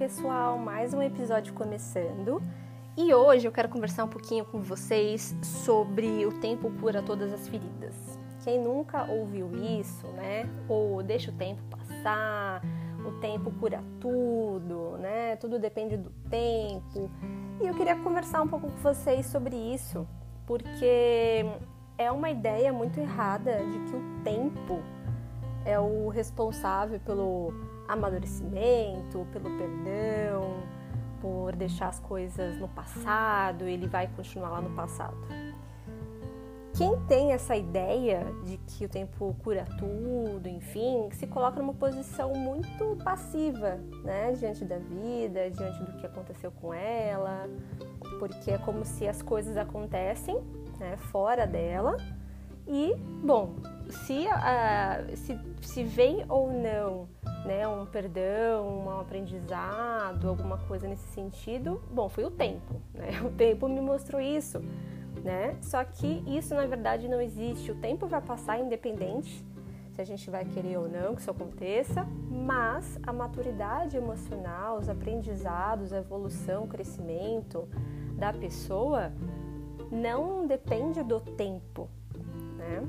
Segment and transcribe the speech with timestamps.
[0.00, 2.42] pessoal, mais um episódio começando.
[2.96, 7.46] E hoje eu quero conversar um pouquinho com vocês sobre o tempo cura todas as
[7.46, 8.18] feridas.
[8.42, 10.48] Quem nunca ouviu isso, né?
[10.66, 12.62] Ou deixa o tempo passar,
[13.06, 15.36] o tempo cura tudo, né?
[15.36, 17.10] Tudo depende do tempo.
[17.60, 20.08] E eu queria conversar um pouco com vocês sobre isso,
[20.46, 21.44] porque
[21.98, 24.80] é uma ideia muito errada de que o tempo
[25.66, 27.52] é o responsável pelo
[27.92, 30.62] amadurecimento, pelo perdão,
[31.20, 35.16] por deixar as coisas no passado, ele vai continuar lá no passado.
[36.74, 42.32] Quem tem essa ideia de que o tempo cura tudo, enfim, se coloca numa posição
[42.32, 47.50] muito passiva, né, diante da vida, diante do que aconteceu com ela,
[48.18, 50.40] porque é como se as coisas acontecem,
[50.78, 51.96] né, fora dela.
[52.66, 53.56] E, bom,
[54.06, 57.08] se, uh, se, se vem ou não
[57.44, 63.20] né, um perdão, um aprendizado, alguma coisa nesse sentido, bom, foi o tempo, né?
[63.24, 64.60] O tempo me mostrou isso,
[65.22, 65.56] né?
[65.62, 67.70] Só que isso na verdade não existe.
[67.70, 69.44] O tempo vai passar independente
[69.92, 74.88] se a gente vai querer ou não que isso aconteça, mas a maturidade emocional, os
[74.88, 77.68] aprendizados, a evolução, o crescimento
[78.16, 79.12] da pessoa
[79.90, 81.88] não depende do tempo,
[82.56, 82.82] né?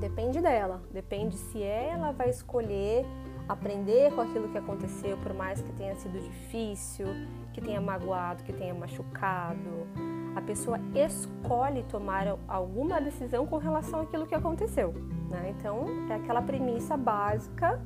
[0.00, 3.04] Depende dela, depende se ela vai escolher
[3.48, 7.06] aprender com aquilo que aconteceu, por mais que tenha sido difícil,
[7.52, 9.86] que tenha magoado, que tenha machucado.
[10.34, 14.92] A pessoa escolhe tomar alguma decisão com relação àquilo que aconteceu.
[15.30, 15.54] Né?
[15.58, 17.80] Então, é aquela premissa básica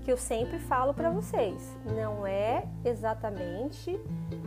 [0.00, 1.76] que eu sempre falo para vocês.
[1.84, 3.98] Não é exatamente,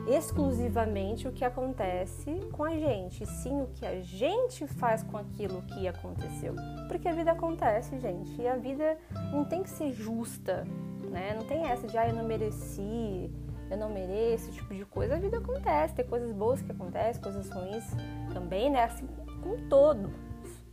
[0.08, 5.62] exclusivamente o que acontece com a gente, sim o que a gente faz com aquilo
[5.64, 6.56] que aconteceu.
[6.88, 8.98] Porque a vida acontece, gente, e a vida
[9.32, 10.66] não tem que ser justa,
[11.10, 11.34] né?
[11.36, 13.32] Não tem essa de, ah, eu não mereci,
[13.70, 15.16] eu não mereço, esse tipo de coisa.
[15.16, 17.86] A vida acontece, tem coisas boas que acontecem, coisas ruins
[18.34, 18.84] também, né?
[18.84, 19.08] Assim,
[19.42, 20.12] com todo,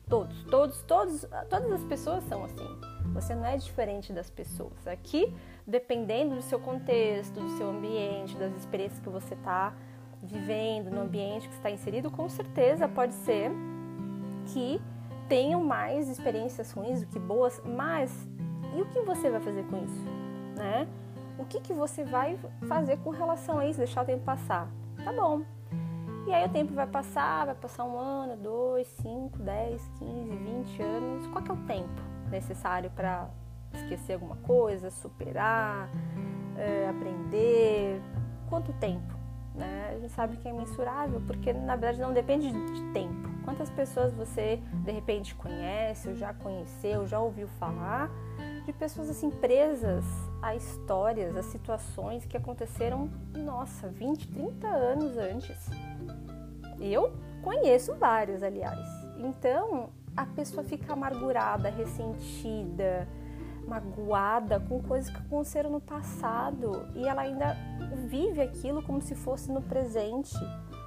[0.08, 2.89] todos, todos, todos, todas as pessoas são assim.
[3.12, 4.86] Você não é diferente das pessoas.
[4.86, 5.34] Aqui,
[5.66, 9.74] dependendo do seu contexto, do seu ambiente, das experiências que você está
[10.22, 13.50] vivendo, no ambiente que está inserido, com certeza pode ser
[14.52, 14.80] que
[15.28, 18.28] tenham mais experiências ruins do que boas, mas
[18.76, 20.04] e o que você vai fazer com isso,
[20.56, 20.86] né?
[21.38, 22.38] O que, que você vai
[22.68, 24.70] fazer com relação a isso, deixar o tempo passar?
[25.02, 25.42] Tá bom.
[26.26, 30.82] E aí o tempo vai passar, vai passar um ano, dois, cinco, dez, quinze, vinte
[30.82, 31.26] anos.
[31.28, 32.09] Qual que é o tempo?
[32.30, 33.28] Necessário para
[33.74, 35.88] esquecer alguma coisa, superar,
[36.56, 38.00] é, aprender.
[38.48, 39.14] Quanto tempo?
[39.54, 39.92] Né?
[39.94, 43.28] A gente sabe que é mensurável, porque na verdade não depende de tempo.
[43.44, 48.10] Quantas pessoas você de repente conhece, ou já conheceu, já ouviu falar
[48.64, 50.04] de pessoas assim presas
[50.42, 55.70] a histórias, a situações que aconteceram, nossa, 20, 30 anos antes.
[56.78, 58.78] Eu conheço vários, aliás.
[59.18, 63.08] Então, a pessoa fica amargurada, ressentida,
[63.66, 67.56] magoada com coisas que aconteceram no passado e ela ainda
[68.08, 70.36] vive aquilo como se fosse no presente.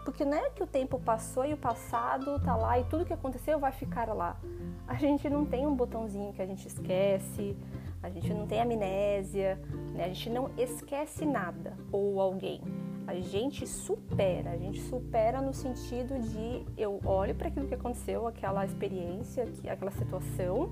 [0.04, 3.14] Porque não é que o tempo passou e o passado tá lá e tudo que
[3.14, 4.38] aconteceu vai ficar lá.
[4.86, 7.56] A gente não tem um botãozinho que a gente esquece,
[8.02, 9.58] a gente não tem amnésia,
[9.94, 10.04] né?
[10.04, 12.62] a gente não esquece nada ou alguém
[13.08, 18.28] a gente supera, a gente supera no sentido de eu olho para aquilo que aconteceu,
[18.28, 20.72] aquela experiência, aquela situação,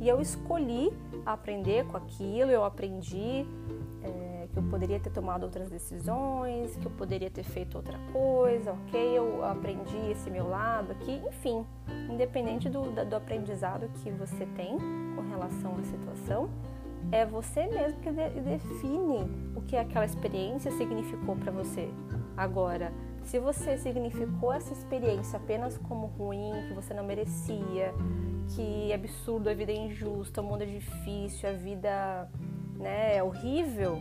[0.00, 0.92] e eu escolhi
[1.26, 3.44] aprender com aquilo, eu aprendi
[4.02, 8.72] é, que eu poderia ter tomado outras decisões, que eu poderia ter feito outra coisa,
[8.72, 9.18] ok?
[9.18, 11.66] Eu aprendi esse meu lado aqui, enfim,
[12.08, 14.78] independente do, do aprendizado que você tem
[15.16, 16.48] com relação à situação,
[17.10, 21.88] é você mesmo que define o que aquela experiência significou para você.
[22.36, 22.92] Agora,
[23.24, 27.94] se você significou essa experiência apenas como ruim, que você não merecia,
[28.54, 32.30] que é absurdo, a vida é injusta, o mundo é difícil, a vida
[32.76, 33.98] né, é horrível,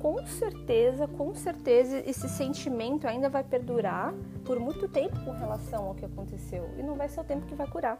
[0.00, 4.14] com certeza, com certeza esse sentimento ainda vai perdurar
[4.44, 7.54] por muito tempo com relação ao que aconteceu e não vai ser o tempo que
[7.54, 7.98] vai curar.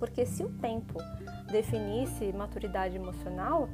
[0.00, 0.98] Porque se o tempo
[1.52, 3.68] definisse maturidade emocional,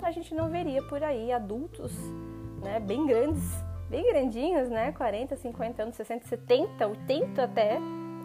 [0.00, 1.92] a gente não veria por aí adultos
[2.62, 3.42] né, bem grandes,
[3.90, 7.78] bem grandinhos, né, 40, 50 anos, 60, 70, 80 até,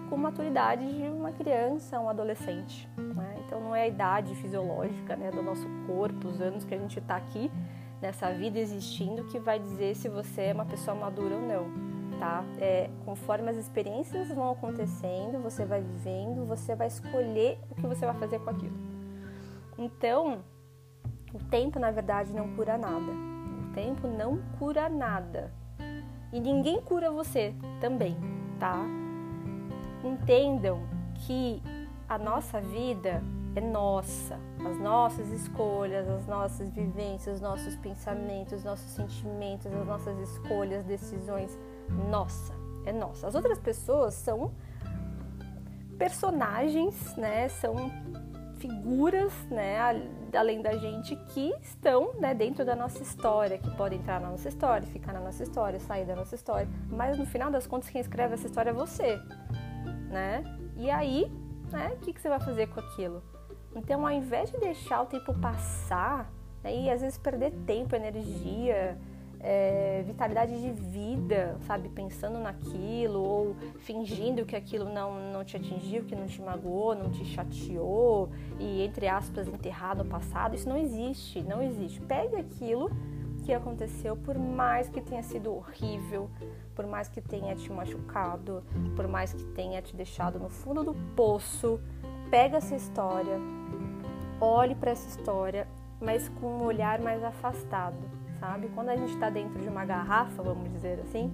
[0.08, 2.88] com maturidade de uma criança, um adolescente.
[2.96, 3.36] Né?
[3.46, 7.00] Então não é a idade fisiológica né, do nosso corpo, os anos que a gente
[7.00, 7.52] está aqui
[8.00, 11.87] nessa vida existindo que vai dizer se você é uma pessoa madura ou não
[12.20, 12.44] tá?
[12.60, 18.06] É, conforme as experiências vão acontecendo, você vai vivendo, você vai escolher o que você
[18.06, 18.78] vai fazer com aquilo.
[19.78, 20.44] Então,
[21.34, 23.12] o tempo na verdade não cura nada.
[23.12, 25.52] O tempo não cura nada.
[26.32, 28.18] E ninguém cura você também,
[28.60, 28.84] tá?
[30.04, 30.82] Entendam
[31.26, 31.62] que
[32.08, 33.22] a nossa vida
[33.56, 39.86] é nossa, as nossas escolhas, as nossas vivências, os nossos pensamentos, os nossos sentimentos, as
[39.86, 41.58] nossas escolhas, decisões,
[41.90, 42.54] nossa,
[42.86, 43.28] é nossa.
[43.28, 44.54] As outras pessoas são
[45.98, 47.50] personagens, né?
[47.50, 47.92] São
[48.58, 49.78] figuras, né,
[50.36, 54.50] além da gente que estão, né, dentro da nossa história, que podem entrar na nossa
[54.50, 58.02] história, ficar na nossa história, sair da nossa história, mas no final das contas quem
[58.02, 59.20] escreve essa história é você,
[60.10, 60.44] né?
[60.76, 61.32] E aí,
[61.72, 63.22] né, o que, que você vai fazer com aquilo?
[63.76, 66.32] Então, ao invés de deixar o tempo passar,
[66.64, 68.98] né, e às vezes perder tempo, energia,
[69.40, 71.90] é, vitalidade de vida, sabe?
[71.90, 77.10] Pensando naquilo ou fingindo que aquilo não, não te atingiu, que não te magoou, não
[77.12, 78.30] te chateou
[78.60, 80.56] e, entre aspas, enterrar no passado.
[80.56, 82.02] Isso não existe, não existe.
[82.02, 82.90] Pegue aquilo
[83.44, 86.30] que aconteceu, por mais que tenha sido horrível,
[86.76, 88.62] por mais que tenha te machucado,
[88.96, 91.80] por mais que tenha te deixado no fundo do poço,
[92.30, 93.40] pega essa história,
[94.42, 95.66] olhe para essa história,
[96.02, 97.98] mas com um olhar mais afastado,
[98.40, 98.70] sabe?
[98.74, 101.34] Quando a gente está dentro de uma garrafa, vamos dizer assim,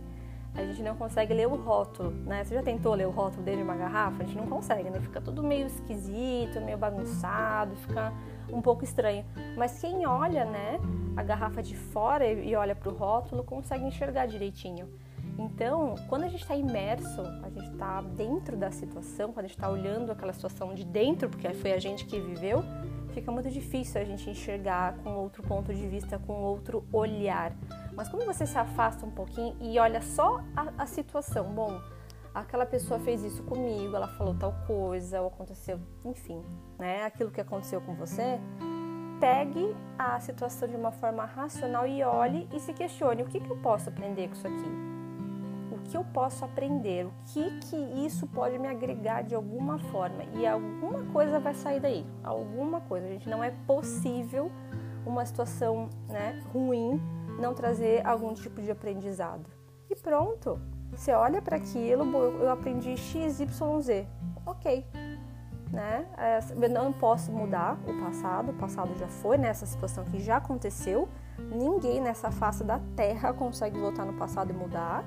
[0.55, 2.43] a gente não consegue ler o rótulo, né?
[2.43, 4.23] Você já tentou ler o rótulo dentro de uma garrafa?
[4.23, 4.99] A gente não consegue, né?
[4.99, 8.13] Fica tudo meio esquisito, meio bagunçado, fica
[8.51, 9.25] um pouco estranho.
[9.57, 10.79] Mas quem olha, né,
[11.17, 14.87] a garrafa de fora e olha para o rótulo, consegue enxergar direitinho.
[15.39, 19.57] Então, quando a gente está imerso, a gente está dentro da situação, quando a gente
[19.57, 22.63] está olhando aquela situação de dentro, porque foi a gente que viveu,
[23.13, 27.53] fica muito difícil a gente enxergar com outro ponto de vista, com outro olhar.
[27.95, 31.79] Mas quando você se afasta um pouquinho e olha só a, a situação, bom,
[32.33, 36.43] aquela pessoa fez isso comigo, ela falou tal coisa, ou aconteceu, enfim,
[36.77, 37.03] né?
[37.03, 38.39] Aquilo que aconteceu com você,
[39.19, 43.49] pegue a situação de uma forma racional e olhe e se questione: o que, que
[43.49, 44.92] eu posso aprender com isso aqui?
[45.93, 50.47] Que eu posso aprender, o que que isso pode me agregar de alguma forma e
[50.47, 53.05] alguma coisa vai sair daí, alguma coisa.
[53.05, 54.51] A gente não é possível
[55.05, 56.99] uma situação né, ruim
[57.39, 59.47] não trazer algum tipo de aprendizado.
[59.87, 60.59] E pronto,
[60.91, 62.05] você olha para aquilo,
[62.41, 64.07] eu aprendi x, y, z,
[64.47, 64.83] ok.
[65.71, 66.07] Né?
[66.59, 71.07] Eu não posso mudar o passado, o passado já foi nessa situação que já aconteceu.
[71.51, 75.03] Ninguém nessa face da Terra consegue voltar no passado e mudar.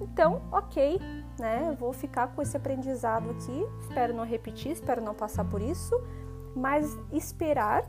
[0.00, 1.00] Então, ok,
[1.38, 1.74] né?
[1.78, 3.66] vou ficar com esse aprendizado aqui.
[3.80, 5.94] Espero não repetir, espero não passar por isso,
[6.54, 7.84] mas esperar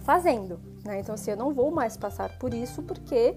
[0.00, 1.00] fazendo, né?
[1.00, 3.36] Então, assim, eu não vou mais passar por isso porque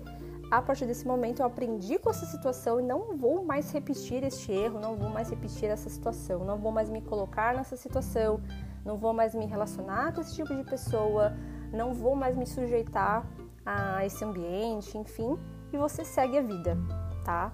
[0.52, 4.52] a partir desse momento eu aprendi com essa situação e não vou mais repetir este
[4.52, 8.40] erro, não vou mais repetir essa situação, não vou mais me colocar nessa situação,
[8.84, 11.36] não vou mais me relacionar com esse tipo de pessoa,
[11.72, 13.26] não vou mais me sujeitar
[13.66, 15.38] a esse ambiente, enfim,
[15.74, 16.78] e você segue a vida,
[17.24, 17.52] tá?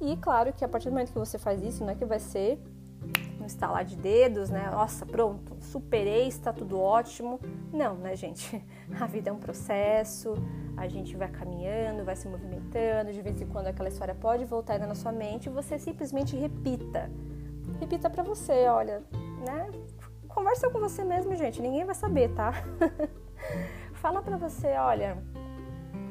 [0.00, 2.18] E claro que a partir do momento que você faz isso, não é que vai
[2.18, 2.58] ser
[3.40, 4.68] um estalar de dedos, né?
[4.70, 7.40] Nossa, pronto, superei, está tudo ótimo.
[7.72, 8.64] Não, né, gente?
[8.98, 10.34] A vida é um processo,
[10.76, 14.74] a gente vai caminhando, vai se movimentando, de vez em quando aquela história pode voltar
[14.74, 17.10] ainda na sua mente você simplesmente repita.
[17.78, 19.02] Repita para você, olha,
[19.46, 19.70] né?
[20.28, 22.52] Conversa com você mesmo, gente, ninguém vai saber, tá?
[23.94, 25.18] Fala para você, olha,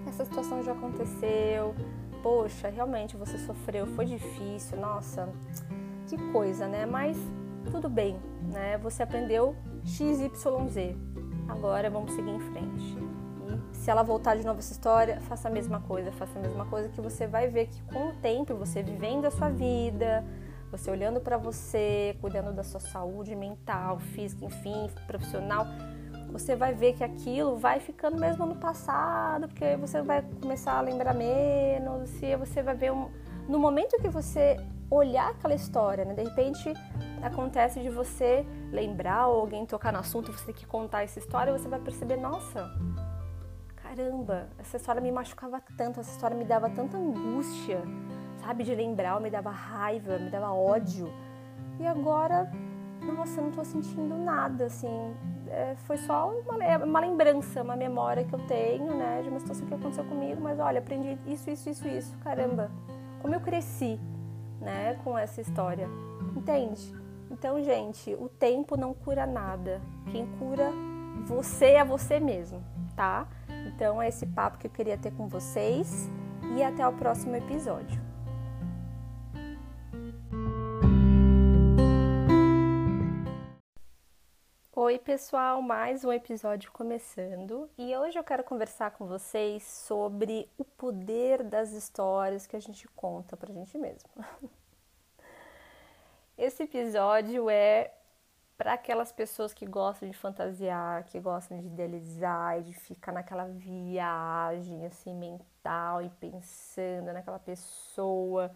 [0.08, 1.74] essa situação já aconteceu,
[2.22, 5.30] poxa, realmente você sofreu, foi difícil, nossa,
[6.08, 6.86] que coisa, né?
[6.86, 7.18] Mas
[7.72, 8.18] tudo bem,
[8.52, 8.78] né?
[8.80, 10.96] Você aprendeu XYZ.
[11.48, 12.98] Agora vamos seguir em frente.
[13.72, 16.66] E se ela voltar de novo essa história, faça a mesma coisa, faça a mesma
[16.66, 20.24] coisa que você vai ver que com o tempo, você vivendo a sua vida,
[20.72, 25.66] você olhando para você, cuidando da sua saúde mental, física, enfim, profissional,
[26.31, 30.81] você vai ver que aquilo vai ficando mesmo no passado, porque você vai começar a
[30.81, 33.09] lembrar menos, e você vai ver um,
[33.48, 34.57] no momento que você
[34.89, 36.13] olhar aquela história, né?
[36.13, 36.74] De repente
[37.21, 41.51] acontece de você lembrar ou alguém tocar no assunto, você ter que contar essa história,
[41.51, 42.71] você vai perceber, nossa,
[43.75, 47.81] caramba, essa história me machucava tanto, essa história me dava tanta angústia,
[48.38, 51.12] sabe, de lembrar, me dava raiva, me dava ódio.
[51.79, 52.51] E agora,
[53.01, 55.15] nossa, eu não tô sentindo nada, assim,
[55.50, 59.68] é, foi só uma, uma, lembrança, uma memória que eu tenho, né, de uma situação
[59.68, 62.72] que aconteceu comigo, mas olha, aprendi isso, isso, isso, isso, caramba,
[63.22, 64.00] como eu cresci,
[64.62, 65.88] né, com essa história,
[66.36, 66.94] entende?
[67.32, 70.72] Então, gente, o tempo não cura nada, quem cura
[71.25, 72.63] você é você mesmo,
[72.96, 73.27] tá?
[73.68, 76.10] Então, é esse papo que eu queria ter com vocês
[76.56, 78.09] e até o próximo episódio.
[84.81, 90.63] Oi, pessoal, mais um episódio começando e hoje eu quero conversar com vocês sobre o
[90.63, 94.09] poder das histórias que a gente conta pra gente mesmo.
[96.38, 97.91] Esse episódio é
[98.57, 103.48] para aquelas pessoas que gostam de fantasiar, que gostam de idealizar e de ficar naquela
[103.50, 108.50] viagem assim mental e pensando naquela pessoa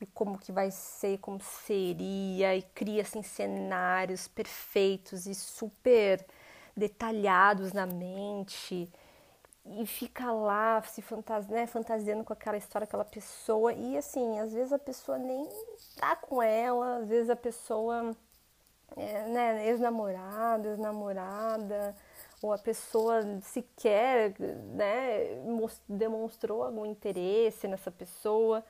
[0.00, 6.24] e como que vai ser, como seria, e cria assim cenários perfeitos e super
[6.76, 8.90] detalhados na mente
[9.66, 14.52] e fica lá se fantasi né, fantasiando com aquela história, aquela pessoa e assim, às
[14.52, 15.48] vezes a pessoa nem
[15.96, 18.16] tá com ela, às vezes a pessoa
[18.96, 21.94] é, né, ex-namorado, ex-namorada,
[22.42, 25.40] ou a pessoa sequer né,
[25.88, 28.64] demonstrou algum interesse nessa pessoa.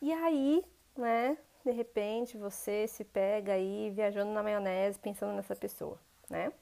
[0.00, 0.64] E aí,
[0.96, 6.52] né, de repente você se pega aí viajando na maionese pensando nessa pessoa, né?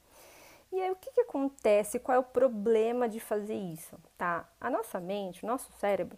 [0.73, 1.99] E aí o que, que acontece?
[1.99, 3.99] Qual é o problema de fazer isso?
[4.17, 4.49] Tá?
[4.61, 6.17] A nossa mente, o nosso cérebro,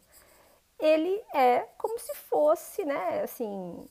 [0.78, 3.88] ele é como se fosse, né, assim,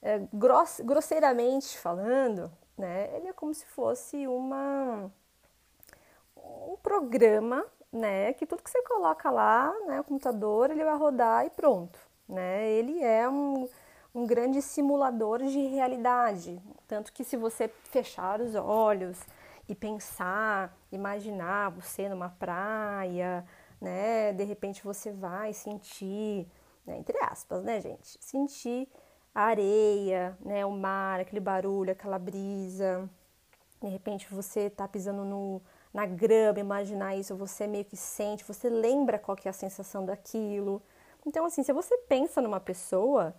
[0.00, 5.10] é, gross, grosseiramente falando, né, ele é como se fosse uma
[6.36, 11.46] um programa, né, que tudo que você coloca lá, né, o computador, ele vai rodar
[11.46, 11.98] e pronto,
[12.28, 12.70] né?
[12.70, 13.68] Ele é um,
[14.14, 19.18] um grande simulador de realidade, tanto que se você fechar os olhos
[19.68, 23.44] e pensar, imaginar você numa praia,
[23.80, 24.32] né?
[24.32, 26.46] De repente você vai sentir,
[26.86, 28.18] né, entre aspas, né, gente?
[28.20, 28.88] Sentir
[29.34, 33.08] a areia, né, o mar, aquele barulho, aquela brisa.
[33.80, 35.60] De repente você tá pisando no,
[35.92, 40.04] na grama, imaginar isso, você meio que sente, você lembra qual que é a sensação
[40.04, 40.82] daquilo.
[41.26, 43.34] Então, assim, se você pensa numa pessoa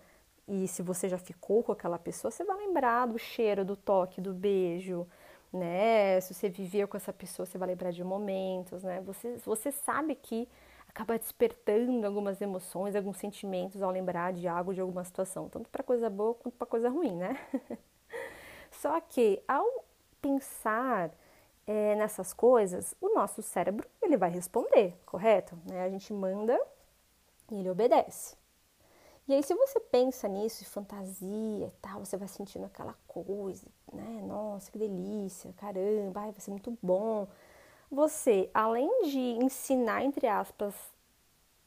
[0.48, 4.20] e se você já ficou com aquela pessoa, você vai lembrar do cheiro, do toque,
[4.20, 5.06] do beijo,
[5.52, 6.20] né?
[6.20, 9.00] Se você viveu com essa pessoa, você vai lembrar de momentos, né?
[9.02, 10.48] Você, você sabe que
[10.88, 15.82] acaba despertando algumas emoções, alguns sentimentos ao lembrar de algo, de alguma situação, tanto para
[15.82, 17.38] coisa boa quanto para coisa ruim, né?
[18.70, 19.66] Só que ao
[20.20, 21.10] pensar
[21.66, 25.58] é, nessas coisas, o nosso cérebro ele vai responder, correto?
[25.66, 25.84] Né?
[25.84, 26.60] A gente manda
[27.50, 28.36] e ele obedece.
[29.26, 33.66] E aí, se você pensa nisso e fantasia e tal, você vai sentindo aquela coisa,
[33.90, 34.22] né?
[34.26, 37.26] Nossa, que delícia, caramba, ai, vai ser muito bom.
[37.90, 40.74] Você, além de ensinar, entre aspas,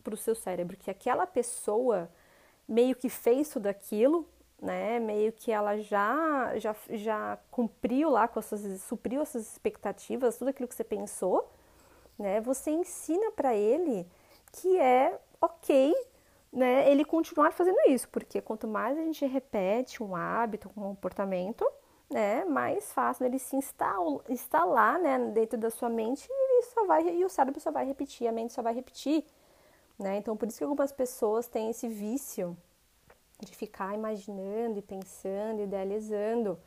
[0.04, 2.10] para o seu cérebro que aquela pessoa
[2.68, 4.28] meio que fez tudo aquilo,
[4.62, 5.00] né?
[5.00, 10.38] Meio que ela já, já, já cumpriu lá com as suas, supriu as suas expectativas,
[10.38, 11.50] tudo aquilo que você pensou,
[12.20, 12.40] né?
[12.42, 14.08] Você ensina para ele
[14.52, 15.94] que é ok,
[16.52, 21.66] né, ele continuar fazendo isso, porque quanto mais a gente repete um hábito, um comportamento,
[22.10, 27.26] né, mais fácil ele se instalar, né, dentro da sua mente e só vai e
[27.26, 29.24] o cérebro só vai repetir, a mente só vai repetir,
[30.00, 30.18] né?
[30.18, 32.58] Então por isso que algumas pessoas têm esse vício
[33.40, 36.60] de ficar imaginando e pensando, idealizando,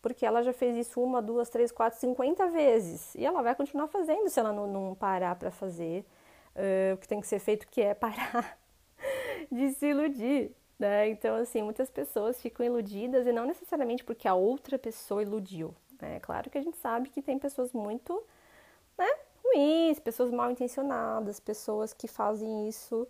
[0.00, 3.88] porque ela já fez isso uma, duas, três, quatro, cinquenta vezes e ela vai continuar
[3.88, 6.04] fazendo se ela não, não parar para fazer
[6.56, 8.58] uh, o que tem que ser feito, que é parar
[9.50, 10.54] de se iludir.
[10.78, 11.08] Né?
[11.08, 15.74] Então, assim, muitas pessoas ficam iludidas e não necessariamente porque a outra pessoa iludiu.
[16.00, 16.18] Né?
[16.20, 18.22] Claro que a gente sabe que tem pessoas muito
[18.98, 19.08] né,
[19.44, 23.06] ruins, pessoas mal intencionadas, pessoas que fazem isso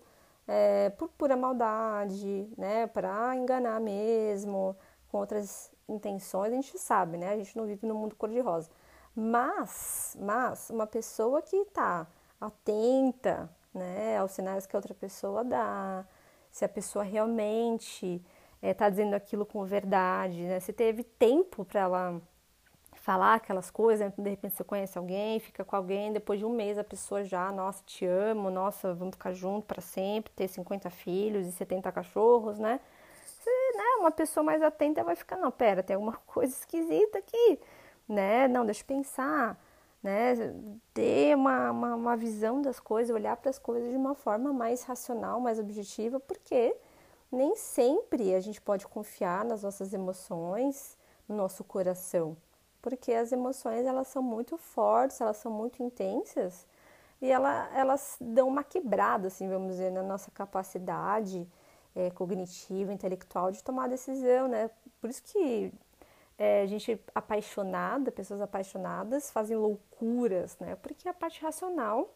[0.46, 4.76] é, por pura maldade, né, para enganar mesmo,
[5.08, 7.30] com outras intenções, a gente sabe, né?
[7.30, 8.70] A gente não vive no mundo cor-de-rosa.
[9.14, 12.06] Mas, mas uma pessoa que está
[12.46, 16.04] atenta né, aos sinais que a outra pessoa dá,
[16.50, 18.22] se a pessoa realmente
[18.62, 22.22] está eh, é, dizendo aquilo com verdade, né, se teve tempo para ela
[22.92, 26.78] falar aquelas coisas, de repente você conhece alguém, fica com alguém, depois de um mês
[26.78, 31.46] a pessoa já, nossa, te amo, nossa, vamos ficar junto para sempre, ter 50 filhos
[31.46, 32.80] e 70 cachorros, né?
[33.26, 37.60] Você, né, uma pessoa mais atenta vai ficar, não, pera, tem alguma coisa esquisita aqui,
[38.08, 38.48] né?
[38.48, 39.58] Não, deixa eu pensar
[40.04, 40.34] né?
[40.92, 44.82] Ter uma, uma, uma visão das coisas, olhar para as coisas de uma forma mais
[44.82, 46.76] racional, mais objetiva, porque
[47.32, 52.37] nem sempre a gente pode confiar nas nossas emoções, no nosso coração,
[52.82, 56.66] porque as emoções elas são muito fortes, elas são muito intensas
[57.23, 61.49] e ela, elas dão uma quebrada, assim, vamos dizer, na nossa capacidade
[61.96, 64.70] é, cognitiva, intelectual de tomar decisão, né?
[65.00, 65.73] Por isso que
[66.38, 70.76] é, gente apaixonada, pessoas apaixonadas fazem loucuras, né?
[70.76, 72.14] Porque a parte racional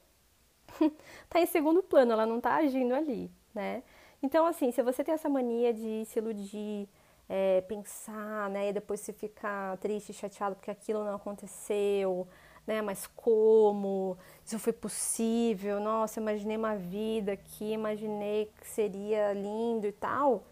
[1.28, 3.82] tá em segundo plano, ela não tá agindo ali, né?
[4.22, 6.88] Então, assim, se você tem essa mania de se iludir,
[7.28, 8.70] é, pensar, né?
[8.70, 12.26] E depois você ficar triste, chateado porque aquilo não aconteceu,
[12.66, 12.82] né?
[12.82, 14.16] Mas como?
[14.44, 15.80] Isso foi possível?
[15.80, 20.44] Nossa, imaginei uma vida aqui, imaginei que seria lindo e tal.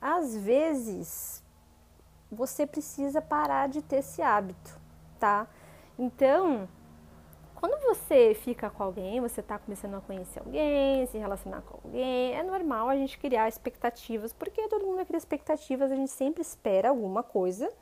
[0.00, 1.43] Às vezes
[2.30, 4.78] você precisa parar de ter esse hábito,
[5.18, 5.46] tá?
[5.98, 6.68] Então,
[7.54, 12.34] quando você fica com alguém, você está começando a conhecer alguém, se relacionar com alguém,
[12.34, 16.90] é normal a gente criar expectativas, porque todo mundo cria expectativas, a gente sempre espera
[16.90, 17.72] alguma coisa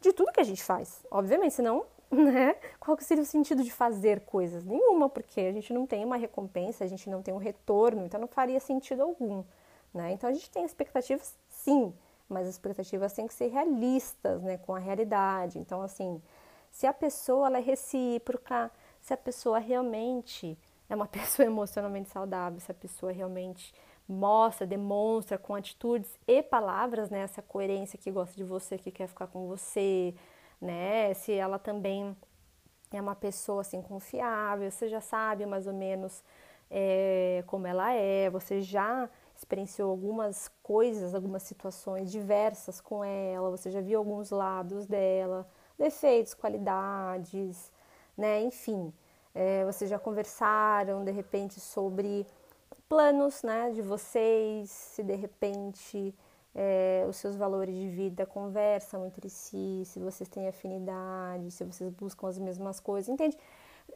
[0.00, 1.04] de tudo que a gente faz.
[1.10, 2.56] Obviamente, senão, né?
[2.80, 4.64] Qual que seria o sentido de fazer coisas?
[4.64, 8.20] Nenhuma, porque a gente não tem uma recompensa, a gente não tem um retorno, então
[8.20, 9.44] não faria sentido algum,
[9.92, 10.10] né?
[10.10, 11.94] Então a gente tem expectativas, sim,
[12.28, 15.58] mas as expectativas têm que ser realistas, né, com a realidade.
[15.58, 16.20] Então, assim,
[16.70, 22.60] se a pessoa ela é recíproca, se a pessoa realmente é uma pessoa emocionalmente saudável,
[22.60, 23.74] se a pessoa realmente
[24.08, 29.08] mostra, demonstra com atitudes e palavras, né, essa coerência que gosta de você, que quer
[29.08, 30.14] ficar com você,
[30.60, 32.16] né, se ela também
[32.92, 36.22] é uma pessoa assim confiável, você já sabe mais ou menos
[36.70, 43.70] é, como ela é, você já experienciou algumas coisas, algumas situações diversas com ela, você
[43.70, 45.48] já viu alguns lados dela,
[45.78, 47.72] defeitos, qualidades,
[48.16, 48.42] né?
[48.42, 48.92] Enfim,
[49.34, 52.26] é, vocês já conversaram de repente sobre
[52.88, 56.14] planos, né, de vocês, se de repente
[56.54, 61.90] é, os seus valores de vida conversam entre si, se vocês têm afinidade, se vocês
[61.90, 63.36] buscam as mesmas coisas, entende?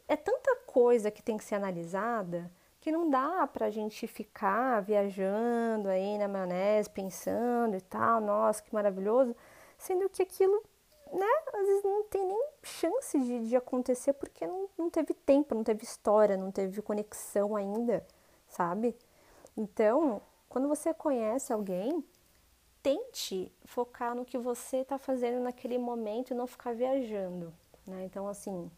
[0.09, 2.51] É tanta coisa que tem que ser analisada
[2.89, 8.73] que não dá pra gente ficar viajando aí na maionese, pensando e tal, nossa, que
[8.73, 9.37] maravilhoso,
[9.77, 10.65] sendo que aquilo
[11.13, 15.55] né, às vezes não tem nem chance de, de acontecer porque não, não teve tempo,
[15.55, 18.07] não teve história, não teve conexão ainda,
[18.49, 18.97] sabe?
[19.55, 22.03] Então, quando você conhece alguém,
[22.83, 27.53] tente focar no que você está fazendo naquele momento e não ficar viajando,
[27.87, 28.05] né?
[28.05, 28.71] Então, assim,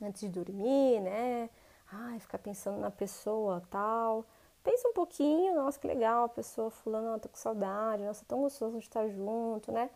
[0.00, 1.50] antes de dormir, né?
[1.96, 4.24] Ai, ficar pensando na pessoa tal.
[4.62, 8.78] Pensa um pouquinho, nossa, que legal, a pessoa fulano, tô com saudade, nossa, tão gostoso
[8.78, 9.90] de estar junto, né?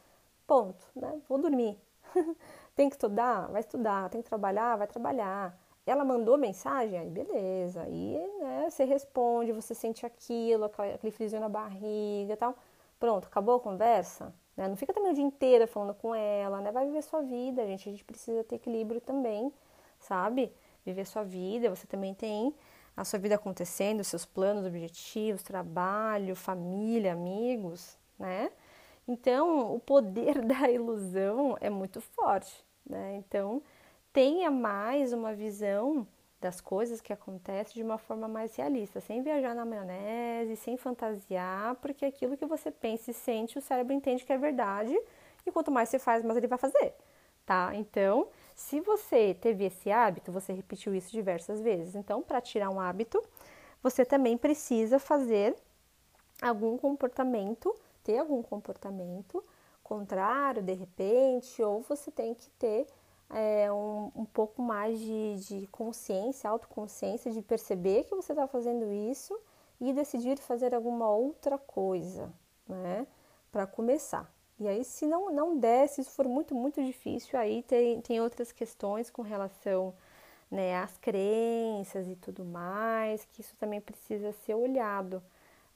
[0.47, 1.21] Ponto, né?
[1.29, 1.79] Vou dormir.
[2.77, 3.49] tem que estudar?
[3.49, 4.09] Vai estudar.
[4.11, 4.77] Tem que trabalhar?
[4.77, 5.59] Vai trabalhar.
[5.87, 6.99] Ela mandou mensagem?
[6.99, 7.83] Aí beleza.
[7.83, 12.55] Aí, né, você responde, você sente aquilo, aquele friozinho na barriga e tal.
[13.01, 14.33] Pronto, acabou a conversa?
[14.57, 14.69] Né?
[14.69, 16.71] Não fica também o dia inteiro falando com ela, né?
[16.73, 17.89] Vai viver sua vida, gente.
[17.89, 19.53] A gente precisa ter equilíbrio também,
[20.01, 20.53] sabe?
[20.89, 21.69] Viver sua vida.
[21.69, 22.55] Você também tem
[22.97, 28.51] a sua vida acontecendo, seus planos, objetivos, trabalho, família, amigos, né?
[29.07, 33.17] Então, o poder da ilusão é muito forte, né?
[33.17, 33.63] Então,
[34.13, 36.07] tenha mais uma visão
[36.41, 41.75] das coisas que acontecem de uma forma mais realista, sem viajar na maionese, sem fantasiar,
[41.77, 44.97] porque aquilo que você pensa e sente, o cérebro entende que é verdade,
[45.45, 46.95] e quanto mais você faz, mais ele vai fazer,
[47.45, 47.73] tá?
[47.75, 51.95] Então, se você teve esse hábito, você repetiu isso diversas vezes.
[51.95, 53.23] Então, para tirar um hábito,
[53.83, 55.55] você também precisa fazer
[56.43, 57.75] algum comportamento
[58.09, 59.45] ter algum comportamento
[59.83, 62.87] contrário de repente, ou você tem que ter
[63.29, 68.91] é, um, um pouco mais de, de consciência, autoconsciência, de perceber que você está fazendo
[68.91, 69.39] isso
[69.79, 72.33] e decidir fazer alguma outra coisa,
[72.67, 73.07] né?
[73.53, 74.33] Para começar.
[74.61, 78.21] E aí, se não, não der, se isso for muito, muito difícil, aí tem, tem
[78.21, 79.95] outras questões com relação
[80.51, 85.23] né, às crenças e tudo mais, que isso também precisa ser olhado.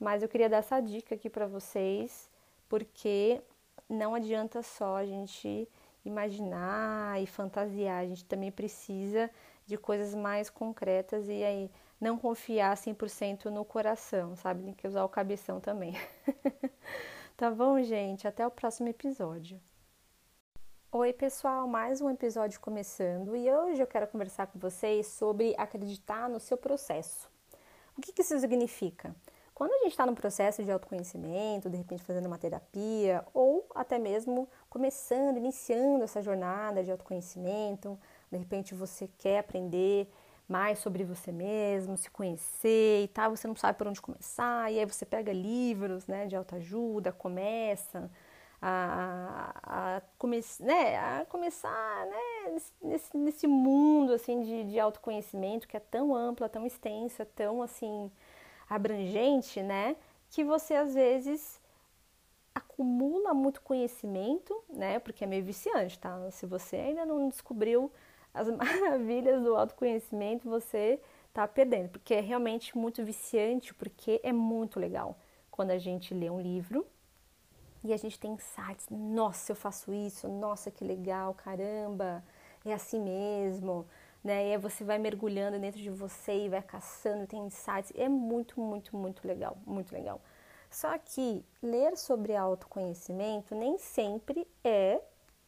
[0.01, 2.29] Mas eu queria dar essa dica aqui para vocês,
[2.69, 3.41] porque
[3.89, 5.69] não adianta só a gente
[6.05, 9.31] imaginar e fantasiar, a gente também precisa
[9.67, 14.65] de coisas mais concretas e aí não confiar 100% no coração, sabe?
[14.65, 15.95] Tem que usar o cabeção também.
[17.43, 18.29] tá bom, gente?
[18.29, 19.61] Até o próximo episódio.
[20.93, 26.29] Oi, pessoal, mais um episódio começando e hoje eu quero conversar com vocês sobre acreditar
[26.29, 27.29] no seu processo.
[27.99, 29.13] O que, que isso significa?
[29.53, 33.99] Quando a gente está no processo de autoconhecimento, de repente fazendo uma terapia, ou até
[33.99, 37.99] mesmo começando, iniciando essa jornada de autoconhecimento,
[38.31, 40.09] de repente você quer aprender
[40.49, 44.79] mais sobre você mesmo, se conhecer e tal, você não sabe por onde começar, e
[44.79, 48.11] aí você pega livros né, de autoajuda, começa
[48.61, 55.77] a, a, come, né, a começar né, nesse, nesse mundo assim de, de autoconhecimento que
[55.77, 58.11] é tão amplo, é tão extenso, é tão assim
[58.69, 59.97] abrangente, né?
[60.31, 61.61] Que você às vezes
[62.55, 64.99] acumula muito conhecimento, né?
[64.99, 66.31] Porque é meio viciante, tá?
[66.31, 67.91] Se você ainda não descobriu
[68.33, 71.01] as maravilhas do autoconhecimento, você
[71.33, 75.19] tá perdendo, porque é realmente muito viciante, porque é muito legal
[75.51, 76.87] quando a gente lê um livro
[77.85, 82.23] e a gente tem insights, nossa, eu faço isso, nossa, que legal, caramba,
[82.65, 83.87] é assim mesmo,
[84.23, 84.51] né?
[84.51, 88.61] E aí você vai mergulhando dentro de você e vai caçando, tem insights, é muito,
[88.61, 90.21] muito, muito legal, muito legal.
[90.71, 95.01] Só que ler sobre autoconhecimento nem sempre é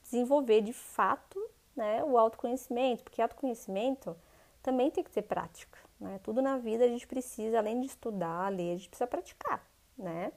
[0.02, 1.40] desenvolver de fato
[1.76, 4.16] né, o autoconhecimento, porque autoconhecimento
[4.62, 5.78] também tem que ter prática.
[6.00, 6.18] Né?
[6.22, 9.64] Tudo na vida a gente precisa, além de estudar, ler, a gente precisa praticar.
[9.96, 10.32] Né?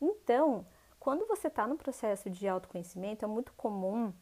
[0.00, 0.66] Então,
[0.98, 4.12] quando você está no processo de autoconhecimento, é muito comum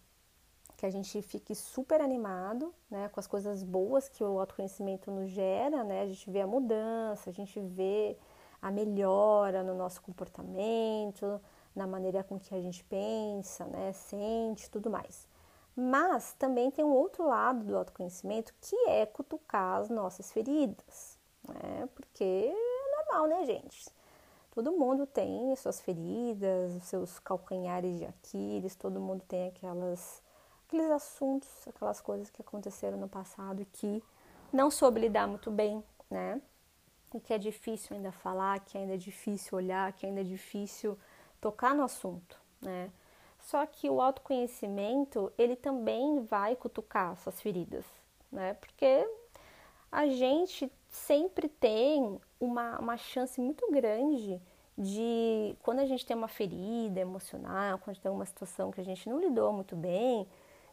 [0.77, 5.31] que a gente fique super animado né, com as coisas boas que o autoconhecimento nos
[5.31, 6.03] gera, né?
[6.03, 8.19] A gente vê a mudança, a gente vê
[8.61, 11.41] a melhora no nosso comportamento,
[11.73, 15.29] na maneira com que a gente pensa, né, sente, tudo mais.
[15.75, 21.89] Mas também tem um outro lado do autoconhecimento que é cutucar as nossas feridas, né?
[21.95, 23.91] Porque é normal, né, gente?
[24.51, 30.23] Todo mundo tem suas feridas, os seus calcanhares de Aquiles, todo mundo tem aquelas,
[30.67, 34.05] aqueles assuntos, aquelas coisas que aconteceram no passado e que
[34.53, 36.39] não soube lidar muito bem, né?
[37.15, 40.99] E que é difícil ainda falar, que ainda é difícil olhar, que ainda é difícil
[41.41, 42.91] tocar no assunto, né?
[43.43, 47.85] Só que o autoconhecimento, ele também vai cutucar suas feridas,
[48.31, 48.55] né?
[48.55, 49.07] Porque
[49.91, 54.41] a gente sempre tem uma, uma chance muito grande
[54.79, 59.09] de quando a gente tem uma ferida emocional, quando tem uma situação que a gente
[59.09, 60.27] não lidou muito bem,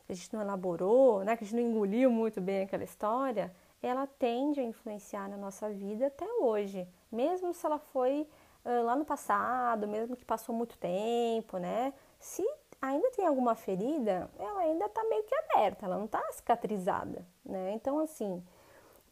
[0.06, 3.54] que a gente não elaborou, né, que a gente não engoliu muito bem aquela história,
[3.82, 8.28] ela tende a influenciar na nossa vida até hoje, mesmo se ela foi
[8.64, 11.94] uh, lá no passado, mesmo que passou muito tempo, né?
[12.20, 12.46] Se
[12.82, 17.74] ainda tem alguma ferida, ela ainda está meio que aberta, ela não está cicatrizada, né?
[17.74, 18.44] Então, assim,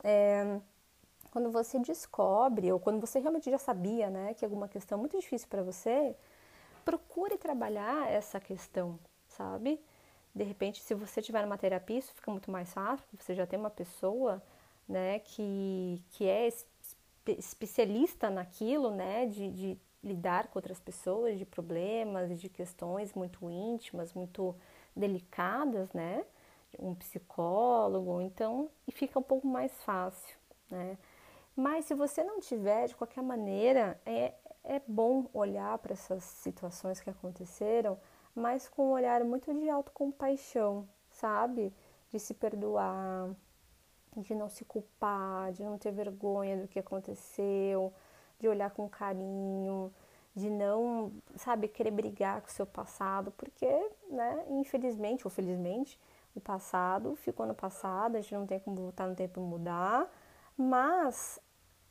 [0.04, 0.60] é,
[1.32, 5.20] quando você descobre, ou quando você realmente já sabia, né, que alguma questão é muito
[5.20, 6.16] difícil para você,
[6.84, 9.80] procure trabalhar essa questão, sabe?
[10.34, 13.46] De repente, se você tiver uma terapia, isso fica muito mais fácil, porque você já
[13.46, 14.42] tem uma pessoa,
[14.88, 16.48] né, que, que é
[17.38, 24.14] especialista naquilo, né, de, de lidar com outras pessoas, de problemas, de questões muito íntimas,
[24.14, 24.56] muito
[24.96, 26.26] delicadas, né?
[26.80, 30.38] Um psicólogo, então, e fica um pouco mais fácil,
[30.70, 30.98] né?
[31.56, 37.00] Mas se você não tiver, de qualquer maneira, é, é bom olhar para essas situações
[37.00, 38.00] que aconteceram,
[38.36, 41.74] mas com um olhar muito de autocompaixão, sabe?
[42.12, 43.36] De se perdoar,
[44.16, 47.92] de não se culpar, de não ter vergonha do que aconteceu,
[48.40, 49.94] de olhar com carinho,
[50.36, 53.68] de não, sabe, querer brigar com o seu passado, porque,
[54.10, 56.00] né, infelizmente ou felizmente,
[56.36, 60.08] o passado ficou no passado, a gente não tem como voltar no tempo e mudar,
[60.56, 61.40] mas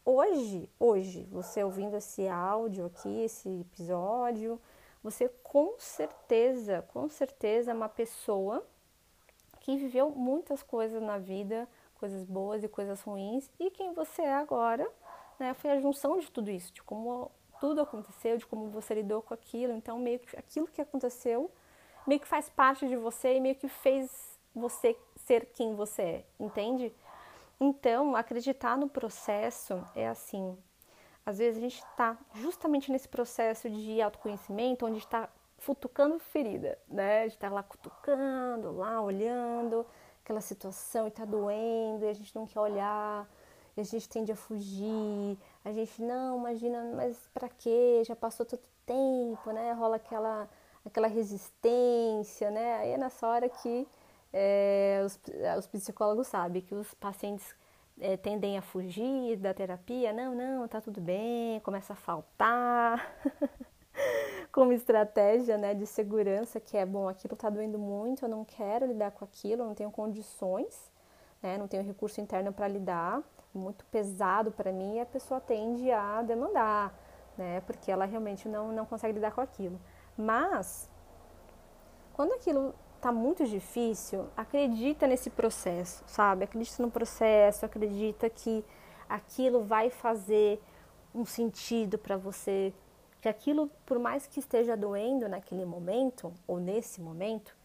[0.05, 4.61] hoje, hoje, você ouvindo esse áudio aqui, esse episódio,
[5.03, 8.65] você com certeza, com certeza é uma pessoa
[9.59, 14.35] que viveu muitas coisas na vida, coisas boas e coisas ruins, e quem você é
[14.35, 14.89] agora
[15.39, 19.23] né, foi a junção de tudo isso, de como tudo aconteceu, de como você lidou
[19.23, 19.73] com aquilo.
[19.73, 21.51] Então, meio que aquilo que aconteceu
[22.07, 26.25] meio que faz parte de você e meio que fez você ser quem você é,
[26.39, 26.95] entende?
[27.59, 30.57] Então, acreditar no processo é assim.
[31.25, 37.21] Às vezes a gente está justamente nesse processo de autoconhecimento, onde está futucando ferida, né?
[37.21, 39.85] A gente está lá cutucando, lá olhando
[40.23, 43.29] aquela situação e está doendo e a gente não quer olhar
[43.81, 48.03] a gente tende a fugir, a gente não, imagina, mas para quê?
[48.07, 49.73] Já passou tanto tempo, né?
[49.73, 50.49] Rola aquela
[50.87, 52.77] aquela resistência, né?
[52.77, 53.87] Aí é nessa hora que
[54.33, 55.19] é, os,
[55.59, 57.55] os, psicólogos sabem que os pacientes
[58.01, 63.17] é, tendem a fugir da terapia, não, não, tá tudo bem, começa a faltar,
[64.53, 68.87] como estratégia, né, de segurança, que é bom, aquilo tá doendo muito, eu não quero
[68.87, 70.91] lidar com aquilo, eu não tenho condições,
[71.43, 73.23] né, não tenho recurso interno para lidar,
[73.57, 76.95] muito pesado para mim, a pessoa tende a demandar,
[77.37, 77.61] né?
[77.63, 79.81] Porque ela realmente não, não consegue lidar com aquilo.
[80.17, 80.91] Mas,
[82.15, 86.45] quando aquilo tá muito difícil, acredita nesse processo, sabe?
[86.45, 88.65] Acredita no processo, acredita que
[89.09, 90.61] aquilo vai fazer
[91.15, 92.75] um sentido para você,
[93.21, 97.57] que aquilo, por mais que esteja doendo naquele momento ou nesse momento,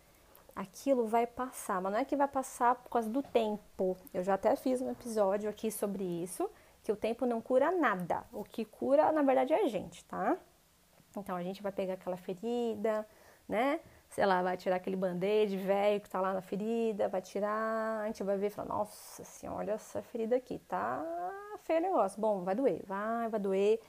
[0.56, 3.98] aquilo vai passar, mas não é que vai passar por causa do tempo.
[4.14, 6.50] Eu já até fiz um episódio aqui sobre isso,
[6.84, 8.24] que o tempo não cura nada.
[8.32, 10.38] O que cura, na verdade, é a gente, tá?
[11.16, 13.08] Então a gente vai pegar aquela ferida,
[13.48, 13.80] né?
[14.10, 18.08] Sei lá, vai tirar aquele band-aid velho que tá lá na ferida, vai tirar, a
[18.08, 21.02] gente vai ver e falar, nossa senhora, olha essa ferida aqui, tá
[21.64, 22.20] feio o negócio.
[22.20, 23.80] Bom, vai doer, vai, vai doer,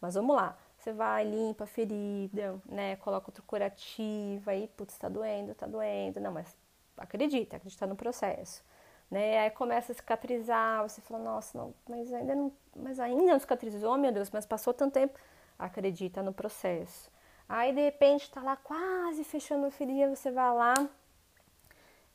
[0.00, 0.56] mas vamos lá.
[0.82, 2.96] Você vai, limpa a ferida, né?
[2.96, 6.18] Coloca outro curativo, aí, putz, tá doendo, tá doendo.
[6.18, 6.56] Não, mas
[6.96, 8.64] acredita, acredita no processo.
[9.08, 9.38] Né?
[9.38, 13.96] Aí começa a cicatrizar, você fala, nossa, não, mas ainda não, mas ainda não cicatrizou,
[13.96, 15.18] meu Deus, mas passou tanto tempo.
[15.56, 17.10] Acredita no processo.
[17.48, 20.74] Aí de repente tá lá quase fechando a ferida, você vai lá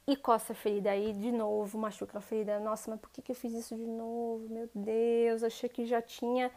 [0.06, 2.60] e coça a ferida aí de novo, machuca a ferida.
[2.60, 4.46] Nossa, mas por que, que eu fiz isso de novo?
[4.50, 6.52] Meu Deus, achei que já tinha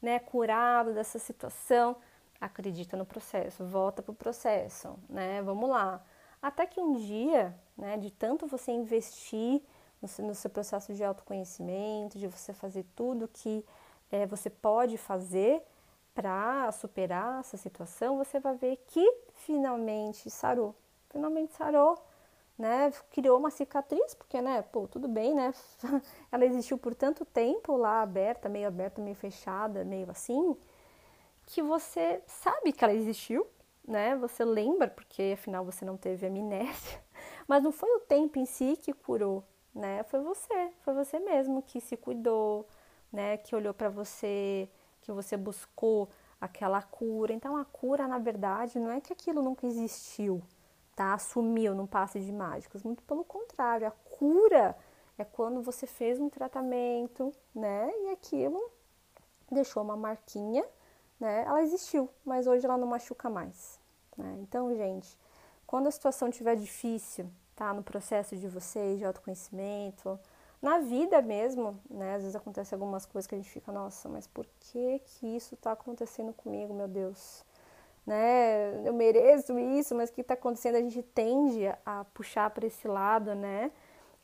[0.00, 1.96] né, curado dessa situação.
[2.40, 5.40] Acredita no processo, volta pro processo, né?
[5.42, 6.04] Vamos lá.
[6.40, 9.62] Até que um dia, né, de tanto você investir
[10.00, 13.64] no, seu processo de autoconhecimento, de você fazer tudo que
[14.10, 15.62] é, você pode fazer
[16.14, 19.04] para superar essa situação, você vai ver que
[19.34, 20.74] finalmente sarou.
[21.10, 21.98] Finalmente sarou,
[22.58, 22.90] né?
[23.10, 25.52] Criou uma cicatriz, porque, né, pô, tudo bem, né?
[26.32, 30.56] Ela existiu por tanto tempo lá aberta, meio aberta, meio fechada, meio assim,
[31.46, 33.46] que você sabe que ela existiu,
[33.86, 34.16] né?
[34.16, 37.00] Você lembra, porque afinal você não teve amnésia,
[37.46, 40.02] mas não foi o tempo em si que curou, né?
[40.04, 42.66] Foi você, foi você mesmo que se cuidou,
[43.12, 43.36] né?
[43.36, 44.68] Que olhou para você,
[45.02, 46.08] que você buscou
[46.40, 47.32] aquela cura.
[47.32, 50.42] Então a cura, na verdade, não é que aquilo nunca existiu,
[50.96, 51.16] tá?
[51.18, 54.74] Sumiu num passe de mágicas, muito pelo contrário, a cura
[55.18, 57.90] é quando você fez um tratamento, né?
[58.04, 58.70] E aquilo
[59.50, 60.64] deixou uma marquinha,
[61.20, 61.44] né?
[61.46, 63.78] Ela existiu, mas hoje ela não machuca mais,
[64.16, 64.36] né?
[64.40, 65.16] Então, gente,
[65.66, 67.72] quando a situação estiver difícil, tá?
[67.72, 70.18] No processo de vocês, de autoconhecimento,
[70.60, 72.14] na vida mesmo, né?
[72.16, 75.54] Às vezes acontece algumas coisas que a gente fica, nossa, mas por que que isso
[75.54, 77.44] está acontecendo comigo, meu Deus?
[78.06, 78.86] Né?
[78.86, 80.76] Eu mereço isso, mas o que está acontecendo?
[80.76, 83.72] A gente tende a puxar para esse lado, né?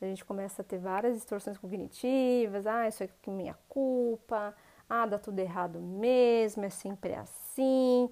[0.01, 4.55] A gente começa a ter várias distorções cognitivas, ah, isso é minha culpa,
[4.89, 8.09] ah, dá tudo errado mesmo, é sempre assim,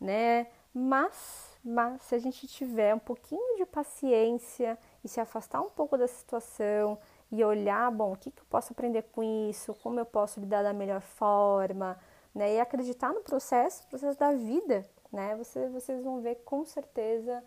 [0.00, 0.46] né?
[0.74, 5.96] Mas mas se a gente tiver um pouquinho de paciência e se afastar um pouco
[5.96, 6.98] da situação
[7.30, 10.64] e olhar, bom, o que, que eu posso aprender com isso, como eu posso lidar
[10.64, 11.96] da melhor forma,
[12.34, 12.54] né?
[12.54, 15.36] E acreditar no processo, processo da vida, né?
[15.36, 17.44] Você, vocês vão ver com certeza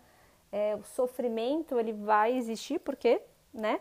[0.52, 3.20] é, o sofrimento ele vai existir, porque,
[3.52, 3.80] né?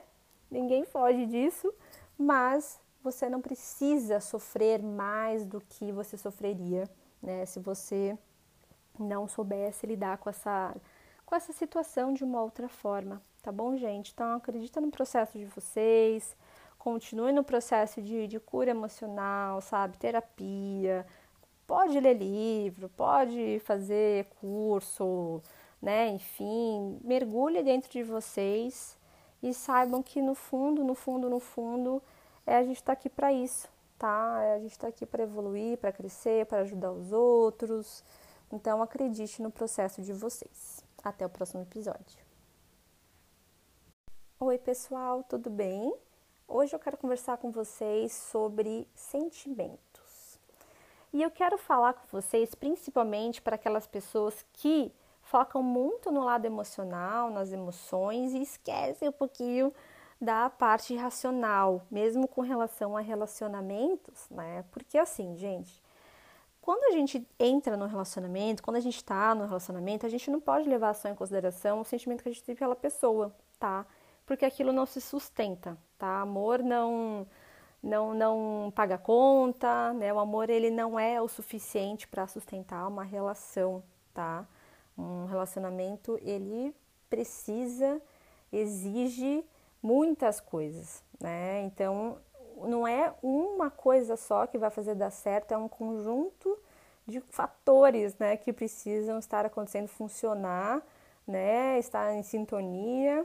[0.50, 1.74] Ninguém foge disso,
[2.18, 6.90] mas você não precisa sofrer mais do que você sofreria,
[7.22, 7.46] né?
[7.46, 8.18] Se você
[8.98, 10.76] não soubesse lidar com essa,
[11.26, 14.12] com essa situação de uma outra forma, tá bom, gente?
[14.14, 16.36] Então, acredita no processo de vocês,
[16.80, 19.98] continue no processo de, de cura emocional, sabe?
[19.98, 21.06] Terapia,
[21.68, 25.42] pode ler livro, pode fazer curso,
[25.82, 26.08] né?
[26.10, 28.98] Enfim, mergulhe dentro de vocês
[29.42, 32.02] e saibam que no fundo, no fundo, no fundo,
[32.46, 34.40] é, a gente está aqui para isso, tá?
[34.42, 38.04] É, a gente está aqui para evoluir, para crescer, para ajudar os outros.
[38.52, 40.84] Então acredite no processo de vocês.
[41.04, 42.26] Até o próximo episódio.
[44.40, 45.94] Oi, pessoal, tudo bem?
[46.48, 49.85] Hoje eu quero conversar com vocês sobre sentimentos.
[51.16, 56.44] E eu quero falar com vocês principalmente para aquelas pessoas que focam muito no lado
[56.44, 59.74] emocional, nas emoções e esquecem um pouquinho
[60.20, 64.66] da parte racional, mesmo com relação a relacionamentos, né?
[64.72, 65.82] Porque assim, gente,
[66.62, 70.42] quando a gente entra no relacionamento, quando a gente está no relacionamento, a gente não
[70.42, 73.86] pode levar só em consideração o sentimento que a gente tem pela pessoa, tá?
[74.26, 76.20] Porque aquilo não se sustenta, tá?
[76.20, 77.26] Amor não
[77.86, 80.12] não não paga conta, né?
[80.12, 84.46] O amor ele não é o suficiente para sustentar uma relação, tá?
[84.98, 86.76] Um relacionamento ele
[87.10, 88.02] precisa,
[88.52, 89.46] exige
[89.84, 91.62] muitas coisas, né?
[91.62, 92.18] Então
[92.64, 96.58] não é uma coisa só que vai fazer dar certo, é um conjunto
[97.06, 100.82] de fatores, né, que precisam estar acontecendo, funcionar,
[101.28, 103.24] né, estar em sintonia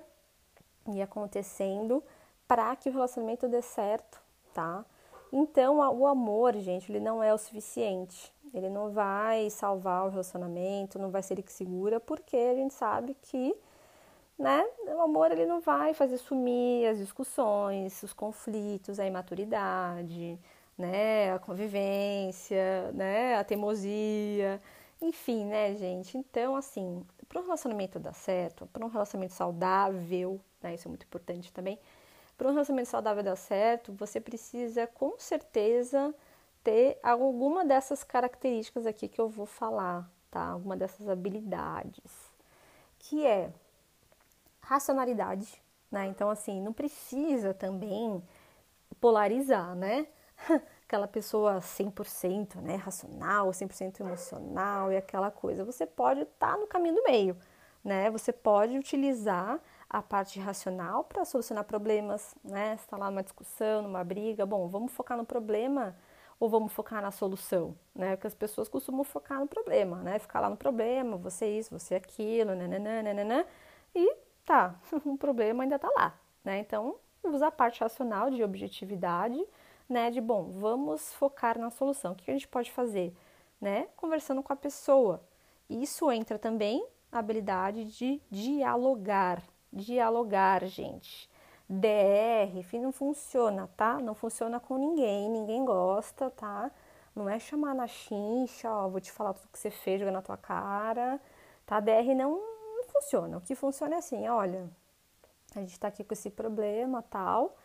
[0.93, 2.03] e acontecendo
[2.47, 4.21] para que o relacionamento dê certo,
[4.55, 4.85] tá?
[5.33, 8.33] Então, o amor, gente, ele não é o suficiente.
[8.53, 12.75] Ele não vai salvar o relacionamento, não vai ser ele que segura, porque a gente
[12.75, 13.55] sabe que
[14.41, 14.65] né?
[14.97, 20.39] O amor ele não vai fazer sumir as discussões, os conflitos, a imaturidade,
[20.79, 21.33] né?
[21.35, 23.37] A convivência, né?
[23.37, 24.61] A teimosia,
[25.01, 26.17] enfim, né, gente?
[26.17, 30.75] Então, assim, para um relacionamento dar certo, para um relacionamento saudável, né?
[30.75, 31.79] Isso é muito importante também.
[32.41, 36.15] Para um relacionamento saudável dar certo, você precisa com certeza
[36.65, 40.47] ter alguma dessas características aqui que eu vou falar, tá?
[40.47, 42.33] Alguma dessas habilidades,
[42.99, 43.53] que é
[44.59, 46.07] racionalidade, né?
[46.07, 48.23] Então, assim, não precisa também
[48.99, 50.07] polarizar, né?
[50.89, 55.63] aquela pessoa 100%, né, racional, 100% emocional e aquela coisa.
[55.63, 57.37] Você pode estar tá no caminho do meio,
[57.85, 58.11] né?
[58.11, 62.75] Você pode utilizar a parte racional para solucionar problemas, né?
[62.75, 65.97] Está lá numa discussão, numa briga, bom, vamos focar no problema
[66.39, 68.17] ou vamos focar na solução, né?
[68.17, 70.19] Porque as pessoas costumam focar no problema, né?
[70.19, 73.45] Ficar lá no problema, você isso, você aquilo, nananã,
[73.95, 76.61] e tá, o problema ainda tá lá, né?
[76.61, 79.45] Então, usa a parte racional de objetividade
[79.91, 80.11] né?
[80.11, 82.13] De bom, vamos focar na solução.
[82.13, 83.13] O que a gente pode fazer,
[83.61, 83.89] né?
[83.97, 85.21] Conversando com a pessoa.
[85.69, 89.43] Isso entra também a habilidade de dialogar.
[89.73, 91.31] Dialogar, gente.
[91.69, 93.99] DR, não funciona, tá?
[93.99, 96.71] Não funciona com ninguém, ninguém gosta, tá?
[97.15, 100.23] Não é chamar na chincha, ó, vou te falar tudo que você fez, jogar na
[100.23, 101.21] tua cara,
[101.65, 101.79] tá?
[101.81, 103.39] DR não, não funciona.
[103.39, 104.69] O que funciona é assim, olha,
[105.55, 107.57] a gente tá aqui com esse problema, tal,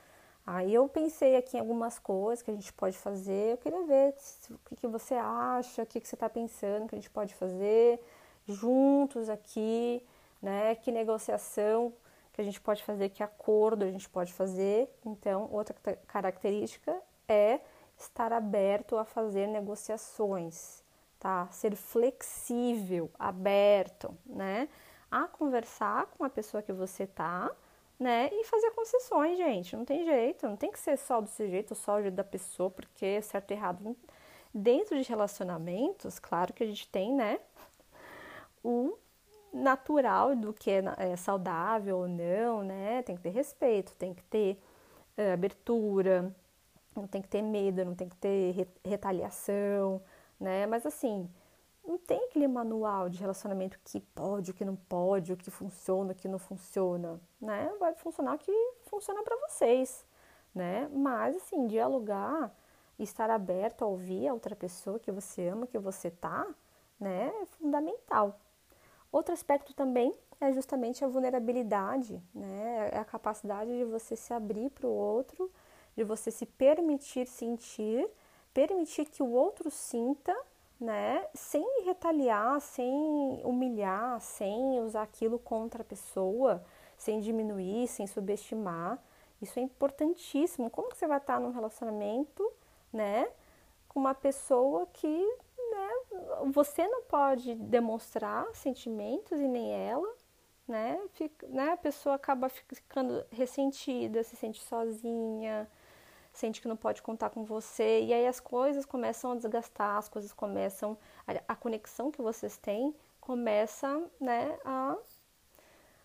[0.48, 3.54] Aí eu pensei aqui em algumas coisas que a gente pode fazer.
[3.54, 4.14] Eu queria ver
[4.52, 7.34] o que, que você acha, o que, que você está pensando que a gente pode
[7.34, 8.00] fazer
[8.48, 10.06] juntos aqui,
[10.46, 10.76] né?
[10.76, 11.92] Que negociação
[12.32, 14.88] que a gente pode fazer, que acordo a gente pode fazer.
[15.04, 15.76] Então, outra
[16.08, 16.96] característica
[17.28, 17.60] é
[17.98, 20.84] estar aberto a fazer negociações,
[21.20, 21.48] tá?
[21.52, 24.70] Ser flexível, aberto, né?
[25.10, 27.52] A conversar com a pessoa que você tá
[27.98, 28.30] né?
[28.30, 29.74] E fazer concessões, gente.
[29.74, 32.26] Não tem jeito, não tem que ser só do seu jeito, só o jeito da
[32.26, 33.96] pessoa, porque é certo e errado.
[34.54, 37.40] Dentro de relacionamentos, claro que a gente tem, né?
[38.62, 38.98] O
[39.56, 43.02] natural do que é, é saudável ou não, né?
[43.04, 44.62] Tem que ter respeito, tem que ter
[45.18, 46.36] é, abertura,
[46.96, 50.02] não tem que ter medo, não tem que ter retaliação,
[50.40, 50.66] né?
[50.68, 51.30] Mas assim,
[51.86, 56.12] não tem aquele manual de relacionamento que pode, o que não pode, o que funciona,
[56.12, 57.72] o que não funciona, né?
[57.80, 58.52] Vai funcionar o que
[58.86, 60.06] funciona para vocês,
[60.54, 60.90] né?
[60.92, 62.52] Mas assim, dialogar,
[63.00, 66.48] estar aberto a ouvir a outra pessoa que você ama, que você tá,
[67.00, 67.28] né?
[67.42, 68.40] É fundamental.
[69.16, 72.90] Outro aspecto também é justamente a vulnerabilidade, né?
[72.92, 75.50] É a capacidade de você se abrir para o outro,
[75.96, 78.10] de você se permitir sentir,
[78.54, 80.36] permitir que o outro sinta
[80.78, 81.26] né?
[81.34, 86.62] Sem retaliar, sem humilhar, sem usar aquilo contra a pessoa,
[86.98, 89.00] sem diminuir, sem subestimar.
[89.42, 90.70] Isso é importantíssimo.
[90.70, 92.52] Como que você vai estar num relacionamento,
[92.92, 93.26] né,
[93.88, 95.38] com uma pessoa que,
[96.52, 100.14] você não pode demonstrar sentimentos e nem ela,
[100.68, 101.00] né?
[101.14, 101.72] Fica, né?
[101.72, 105.70] A pessoa acaba ficando ressentida, se sente sozinha,
[106.34, 110.10] sente que não pode contar com você, e aí as coisas começam a desgastar, as
[110.10, 114.96] coisas começam, a, a conexão que vocês têm começa, né, a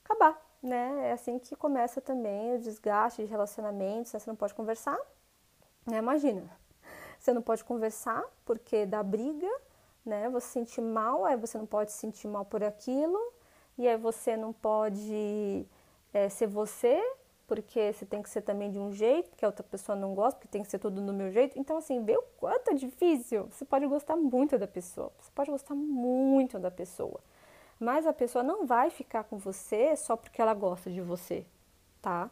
[0.04, 1.08] acabar, né?
[1.08, 4.18] É assim que começa também o desgaste de relacionamentos, né?
[4.18, 4.98] você não pode conversar,
[5.86, 5.98] né?
[5.98, 6.50] Imagina,
[7.18, 9.50] você não pode conversar porque dá briga,
[10.04, 10.28] né?
[10.30, 13.18] Você se sente mal, aí você não pode se sentir mal por aquilo,
[13.78, 15.66] e aí você não pode
[16.12, 17.00] é, ser você,
[17.46, 20.38] porque você tem que ser também de um jeito, que a outra pessoa não gosta,
[20.38, 21.58] porque tem que ser tudo do meu jeito.
[21.58, 23.48] Então, assim, vê o quanto é difícil.
[23.50, 27.20] Você pode gostar muito da pessoa, você pode gostar muito da pessoa,
[27.78, 31.44] mas a pessoa não vai ficar com você só porque ela gosta de você,
[32.00, 32.30] tá?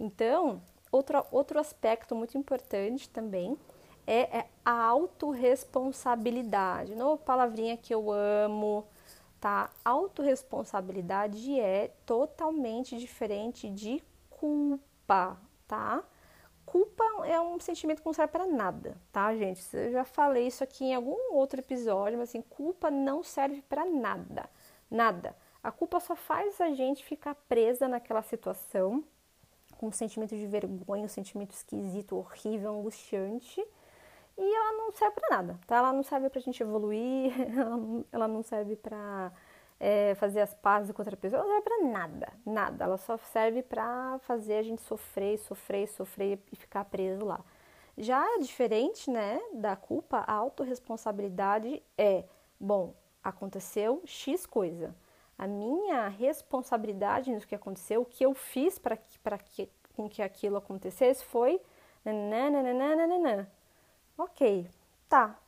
[0.00, 3.56] Então, outro, outro aspecto muito importante também
[4.06, 6.94] é, é a autorresponsabilidade.
[6.94, 8.86] Nova palavrinha que eu amo,
[9.40, 9.68] tá?
[9.84, 16.04] Autorresponsabilidade é totalmente diferente de culpa, tá?
[16.64, 19.62] Culpa é um sentimento que não serve para nada, tá, gente?
[19.72, 23.84] Eu já falei isso aqui em algum outro episódio, mas assim, culpa não serve para
[23.84, 24.50] nada,
[24.90, 25.36] nada.
[25.62, 29.04] A culpa só faz a gente ficar presa naquela situação
[29.78, 33.64] com um sentimento de vergonha, um sentimento esquisito, horrível, angustiante,
[34.38, 35.76] e ela não serve para nada, tá?
[35.76, 37.32] Ela não serve pra gente evoluir,
[38.12, 39.32] ela não serve para
[39.80, 42.84] é, fazer as pazes com outra pessoa, ela não serve pra nada, nada.
[42.84, 47.40] Ela só serve para fazer a gente sofrer, sofrer, sofrer e ficar preso lá.
[47.96, 52.24] Já é diferente, né, da culpa, a autorresponsabilidade é,
[52.60, 54.94] bom, aconteceu X coisa.
[55.38, 60.22] A minha responsabilidade no que aconteceu, o que eu fiz para que, que, com que
[60.22, 61.60] aquilo acontecesse foi
[62.04, 63.50] nananana.
[64.18, 64.68] Ok,
[65.08, 65.38] tá.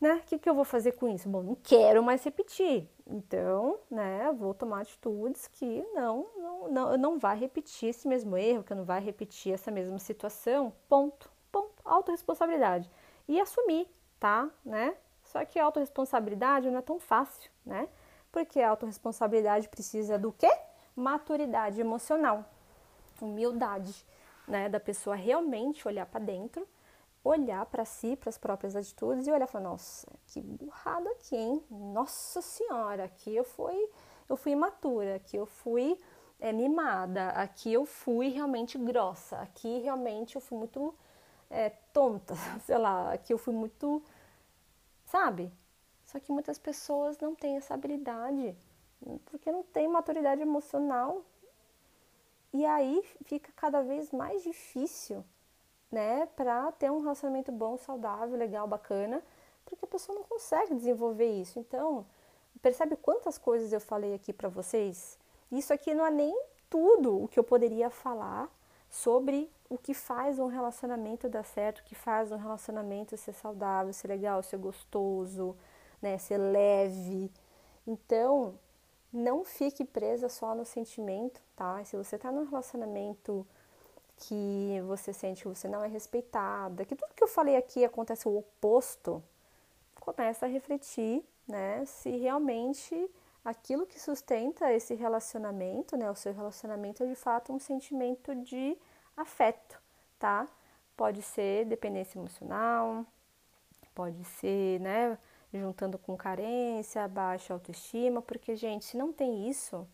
[0.00, 0.14] Né?
[0.14, 1.28] O que, que eu vou fazer com isso?
[1.28, 2.88] Bom, não quero mais repetir.
[3.06, 8.62] Então, né, vou tomar atitudes que não, não, não, não vai repetir esse mesmo erro,
[8.62, 10.72] que não vai repetir essa mesma situação.
[10.88, 11.70] Ponto, ponto.
[11.84, 12.90] Autoresponsabilidade.
[13.28, 14.48] E assumir, tá?
[14.64, 14.96] Né?
[15.24, 17.88] Só que a autorresponsabilidade não é tão fácil, né?
[18.32, 20.50] Porque a autorresponsabilidade precisa do quê?
[20.94, 22.44] Maturidade emocional,
[23.20, 24.06] humildade,
[24.46, 24.68] né?
[24.68, 26.66] Da pessoa realmente olhar para dentro
[27.22, 31.36] olhar para si, para as próprias atitudes e olhar e falar, nossa, que burrada aqui,
[31.36, 31.62] hein?
[31.70, 33.88] Nossa senhora, aqui eu fui,
[34.28, 35.98] eu fui imatura, aqui eu fui
[36.38, 40.94] é, mimada, aqui eu fui realmente grossa, aqui realmente eu fui muito
[41.50, 44.02] é, tonta, sei lá, aqui eu fui muito,
[45.04, 45.52] sabe?
[46.06, 48.56] Só que muitas pessoas não têm essa habilidade,
[49.26, 51.24] porque não tem maturidade emocional.
[52.52, 55.24] E aí fica cada vez mais difícil
[55.90, 59.22] né, para ter um relacionamento bom, saudável, legal, bacana,
[59.64, 61.58] porque a pessoa não consegue desenvolver isso.
[61.58, 62.06] Então,
[62.62, 65.18] percebe quantas coisas eu falei aqui para vocês?
[65.50, 68.48] Isso aqui não é nem tudo o que eu poderia falar
[68.88, 73.92] sobre o que faz um relacionamento dar certo, o que faz um relacionamento ser saudável,
[73.92, 75.56] ser legal, ser gostoso,
[76.02, 77.30] né, ser leve.
[77.86, 78.54] Então,
[79.12, 81.84] não fique presa só no sentimento, tá?
[81.84, 83.46] Se você está num relacionamento
[84.20, 88.28] que você sente que você não é respeitada, que tudo que eu falei aqui acontece
[88.28, 89.22] o oposto,
[89.98, 93.10] começa a refletir, né, se realmente
[93.44, 98.76] aquilo que sustenta esse relacionamento, né, o seu relacionamento é de fato um sentimento de
[99.16, 99.80] afeto,
[100.18, 100.46] tá?
[100.96, 103.06] Pode ser dependência emocional,
[103.94, 105.18] pode ser, né,
[105.52, 109.86] juntando com carência, baixa autoestima, porque gente, se não tem isso,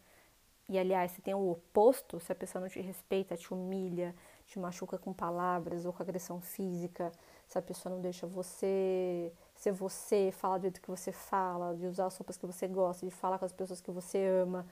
[0.68, 4.14] e aliás, se tem o oposto, se a pessoa não te respeita, te humilha,
[4.46, 7.12] te machuca com palavras ou com agressão física,
[7.46, 11.86] se a pessoa não deixa você ser você, falar do jeito que você fala, de
[11.86, 14.66] usar as roupas que você gosta, de falar com as pessoas que você ama,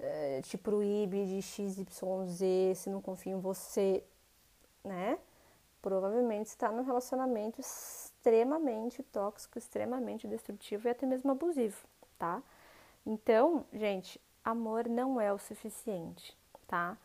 [0.00, 4.02] é, te proíbe de XYZ, se não confia em você,
[4.82, 5.18] né?
[5.82, 11.76] Provavelmente está num relacionamento extremamente tóxico, extremamente destrutivo e até mesmo abusivo,
[12.18, 12.42] tá?
[13.04, 16.36] Então, gente, amor não é o suficiente,
[16.66, 16.96] tá?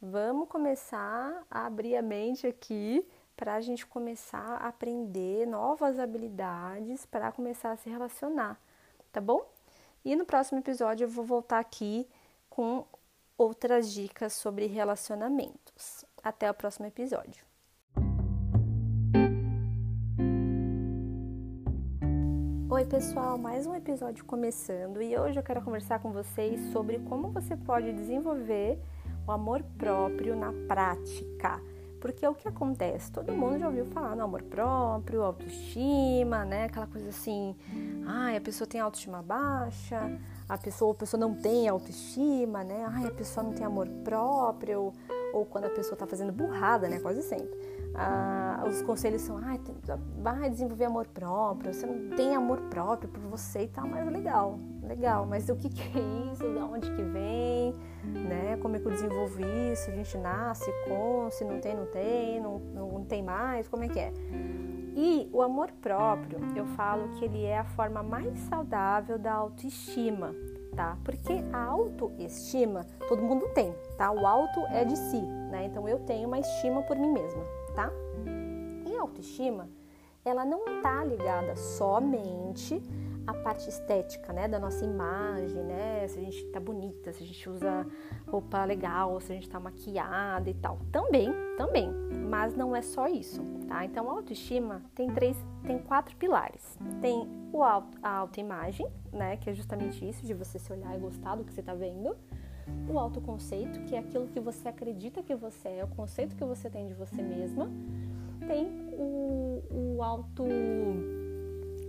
[0.00, 3.06] Vamos começar a abrir a mente aqui
[3.36, 8.58] para a gente começar a aprender novas habilidades para começar a se relacionar,
[9.12, 9.46] tá bom?
[10.04, 12.08] E no próximo episódio eu vou voltar aqui
[12.48, 12.86] com
[13.36, 16.04] outras dicas sobre relacionamentos.
[16.22, 17.55] Até o próximo episódio.
[22.88, 27.56] Pessoal, mais um episódio começando e hoje eu quero conversar com vocês sobre como você
[27.56, 28.78] pode desenvolver
[29.26, 31.60] o amor próprio na prática.
[32.00, 33.10] Porque o que acontece?
[33.10, 36.66] Todo mundo já ouviu falar no amor próprio, autoestima, né?
[36.66, 37.56] Aquela coisa assim,
[38.06, 40.16] ai, a pessoa tem autoestima baixa,
[40.48, 42.86] a pessoa, a pessoa não tem autoestima, né?
[42.88, 44.92] Ai, a pessoa não tem amor próprio,
[45.34, 47.00] ou quando a pessoa tá fazendo burrada, né?
[47.00, 49.58] Quase sempre ah, os conselhos são, ah,
[50.18, 54.58] vai desenvolver amor próprio, você não tem amor próprio por você e tal, mas legal,
[54.82, 57.74] legal, mas o que, que é isso, de onde que vem,
[58.04, 59.40] né, como é que eu desenvolvo
[59.72, 63.84] isso, a gente nasce com, se não tem, não tem, não, não tem mais, como
[63.84, 64.12] é que é?
[64.98, 70.34] E o amor próprio, eu falo que ele é a forma mais saudável da autoestima,
[70.74, 70.96] tá?
[71.04, 74.10] Porque a autoestima todo mundo tem, tá?
[74.10, 75.20] O auto é de si,
[75.50, 75.66] né?
[75.66, 77.44] Então eu tenho uma estima por mim mesma
[77.76, 77.92] tá?
[78.86, 79.68] E a autoestima,
[80.24, 82.82] ela não está ligada somente
[83.26, 87.26] à parte estética, né, da nossa imagem, né, se a gente tá bonita, se a
[87.26, 87.86] gente usa
[88.26, 90.78] roupa legal, se a gente tá maquiada e tal.
[90.90, 91.90] Também, também,
[92.30, 93.84] mas não é só isso, tá?
[93.84, 96.78] Então a autoestima tem três, tem quatro pilares.
[97.00, 101.00] Tem o auto, a autoimagem, né, que é justamente isso de você se olhar e
[101.00, 102.16] gostar do que você tá vendo
[102.88, 106.70] o autoconceito, que é aquilo que você acredita que você é, o conceito que você
[106.70, 107.70] tem de você mesma.
[108.46, 110.44] Tem o, o auto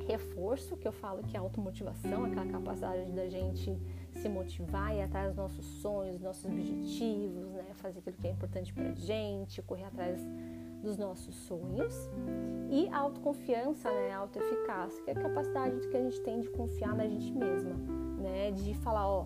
[0.07, 3.77] reforço, que eu falo que é automotivação, aquela capacidade da gente
[4.13, 7.65] se motivar e atrás dos nossos sonhos, nossos objetivos, né?
[7.75, 10.25] fazer aquilo que é importante pra gente, correr atrás
[10.81, 11.93] dos nossos sonhos.
[12.69, 14.13] E a autoconfiança, né?
[14.13, 17.73] autoeficácia, que é a capacidade que a gente tem de confiar na gente mesma,
[18.17, 18.51] né?
[18.51, 19.25] de falar, ó,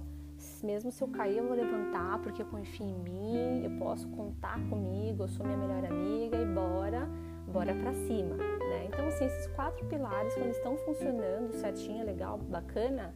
[0.64, 4.60] mesmo se eu cair, eu vou levantar porque eu confio em mim, eu posso contar
[4.70, 7.08] comigo, eu sou minha melhor amiga e bora,
[7.48, 8.86] bora pra cima, né?
[8.88, 13.14] Então, assim, esses quatro pilares, quando estão funcionando certinho, legal, bacana,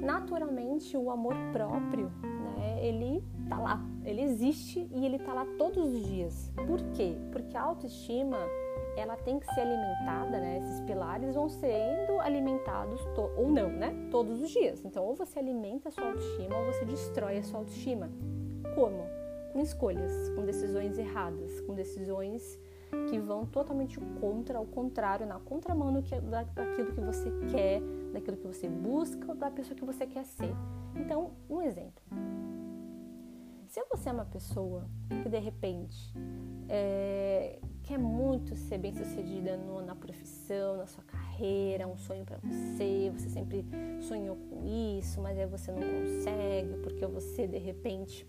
[0.00, 2.10] naturalmente o amor próprio,
[2.56, 6.52] né, ele tá lá, ele existe e ele tá lá todos os dias.
[6.66, 7.16] Por quê?
[7.30, 8.38] Porque a autoestima
[8.96, 10.58] ela tem que ser alimentada, né?
[10.58, 13.00] Esses pilares vão sendo alimentados
[13.36, 14.08] ou não, né?
[14.10, 14.84] Todos os dias.
[14.84, 18.10] Então, ou você alimenta a sua autoestima ou você destrói a sua autoestima.
[18.74, 19.04] Como?
[19.52, 22.58] Com escolhas, com decisões erradas, com decisões
[23.08, 27.80] que vão totalmente contra, ao contrário, na contramão daquilo que você quer,
[28.12, 30.54] daquilo que você busca da pessoa que você quer ser.
[30.94, 32.02] Então, um exemplo.
[33.66, 34.86] Se você é uma pessoa
[35.22, 36.12] que de repente
[36.68, 37.58] é,
[37.92, 43.12] quer muito ser bem sucedida no, na profissão, na sua carreira, um sonho para você,
[43.14, 43.66] você sempre
[44.00, 44.64] sonhou com
[44.96, 48.26] isso, mas aí você não consegue porque você de repente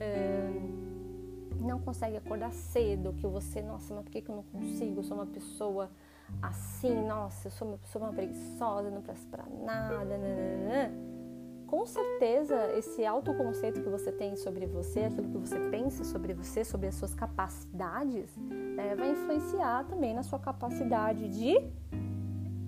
[0.00, 4.98] hum, não consegue acordar cedo, que você, nossa, mas por que, que eu não consigo?
[4.98, 5.88] Eu sou uma pessoa
[6.40, 10.18] assim, nossa, eu sou uma preguiçosa, não presto para nada,
[11.72, 16.62] com certeza esse autoconceito que você tem sobre você, aquilo que você pensa sobre você,
[16.62, 21.54] sobre as suas capacidades, né, vai influenciar também na sua capacidade de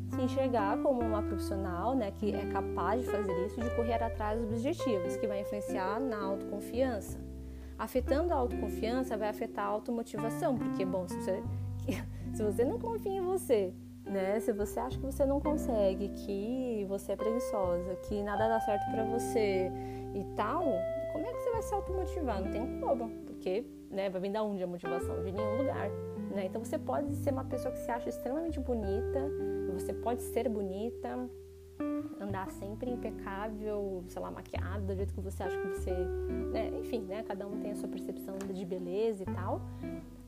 [0.09, 4.41] se enxergar como uma profissional, né, que é capaz de fazer isso, de correr atrás
[4.41, 7.21] dos objetivos, que vai influenciar na autoconfiança.
[7.79, 11.43] Afetando a autoconfiança, vai afetar a automotivação, porque, bom, se você,
[12.33, 13.75] se você não confia em você,
[14.05, 14.39] né?
[14.41, 18.91] Se você acha que você não consegue, que você é preguiçosa, que nada dá certo
[18.91, 19.71] para você
[20.15, 20.65] e tal,
[21.13, 22.43] como é que você vai se automotivar?
[22.43, 25.23] Não tem como, porque né, vai vir da onde a motivação?
[25.23, 25.89] De nenhum lugar.
[26.35, 26.47] Né?
[26.47, 29.31] Então você pode ser uma pessoa que se acha extremamente bonita,
[29.73, 31.31] você pode ser bonita,
[32.21, 35.93] andar sempre impecável, sei lá, maquiada, do jeito que você acha que você.
[36.53, 36.71] Né?
[36.81, 37.23] Enfim, né?
[37.23, 39.61] Cada um tem a sua percepção de beleza e tal.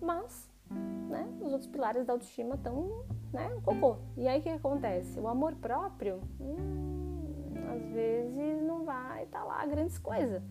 [0.01, 3.97] Mas né, os outros pilares da autoestima estão né, cocô.
[4.17, 5.19] E aí o que acontece?
[5.19, 7.27] O amor próprio, hum,
[7.71, 10.43] às vezes não vai estar tá lá grandes coisas,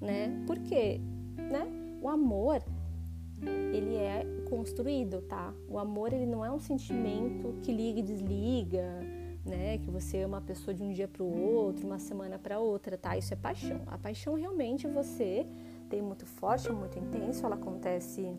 [0.00, 0.42] né?
[0.46, 1.00] Por quê?
[1.36, 1.98] Né?
[2.00, 2.62] O amor,
[3.72, 5.52] ele é construído, tá?
[5.68, 9.00] O amor, ele não é um sentimento que liga e desliga,
[9.44, 9.78] né?
[9.78, 12.96] Que você ama a pessoa de um dia para o outro, uma semana para outra,
[12.96, 13.16] tá?
[13.16, 13.80] Isso é paixão.
[13.86, 15.46] A paixão realmente você
[15.88, 18.34] tem muito forte, muito intenso, ela acontece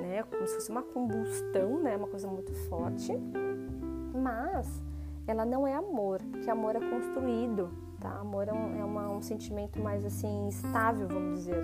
[0.00, 0.22] né?
[0.24, 1.96] Como se fosse uma combustão, né?
[1.96, 3.12] Uma coisa muito forte.
[4.14, 4.82] Mas
[5.26, 7.70] ela não é amor, porque amor é construído,
[8.00, 8.10] tá?
[8.18, 11.62] Amor é um, é uma, um sentimento mais assim estável, vamos dizer.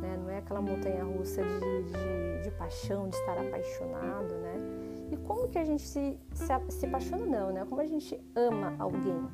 [0.00, 0.16] Né?
[0.16, 4.54] Não é aquela montanha russa de, de, de, paixão, de estar apaixonado, né?
[5.12, 7.64] E como que a gente se, se, se apaixona, não, né?
[7.68, 9.28] Como a gente ama alguém?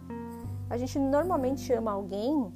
[0.68, 2.53] A gente normalmente ama alguém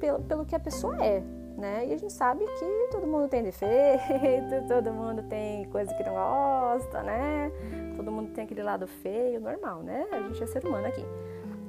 [0.00, 1.22] pelo, pelo que a pessoa é,
[1.56, 1.86] né?
[1.86, 6.14] E a gente sabe que todo mundo tem defeito, todo mundo tem coisa que não
[6.14, 7.50] gosta, né?
[7.96, 10.06] Todo mundo tem aquele lado feio, normal, né?
[10.12, 11.04] A gente é ser humano aqui.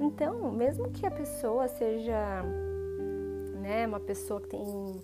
[0.00, 2.42] Então, mesmo que a pessoa seja,
[3.60, 5.00] né, uma pessoa que tem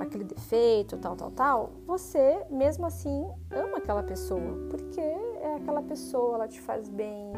[0.00, 6.36] aquele defeito, tal, tal, tal, você mesmo assim ama aquela pessoa, porque é aquela pessoa,
[6.36, 7.32] ela te faz bem,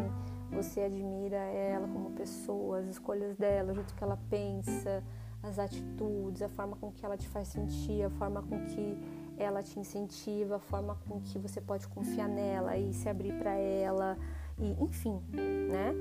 [0.51, 5.03] você admira ela como pessoa, as escolhas dela, o jeito que ela pensa,
[5.49, 8.97] as atitudes, a forma com que ela te faz sentir, a forma com que
[9.37, 13.55] ela te incentiva, a forma com que você pode confiar nela e se abrir para
[13.55, 14.17] ela,
[14.59, 15.95] e enfim, né?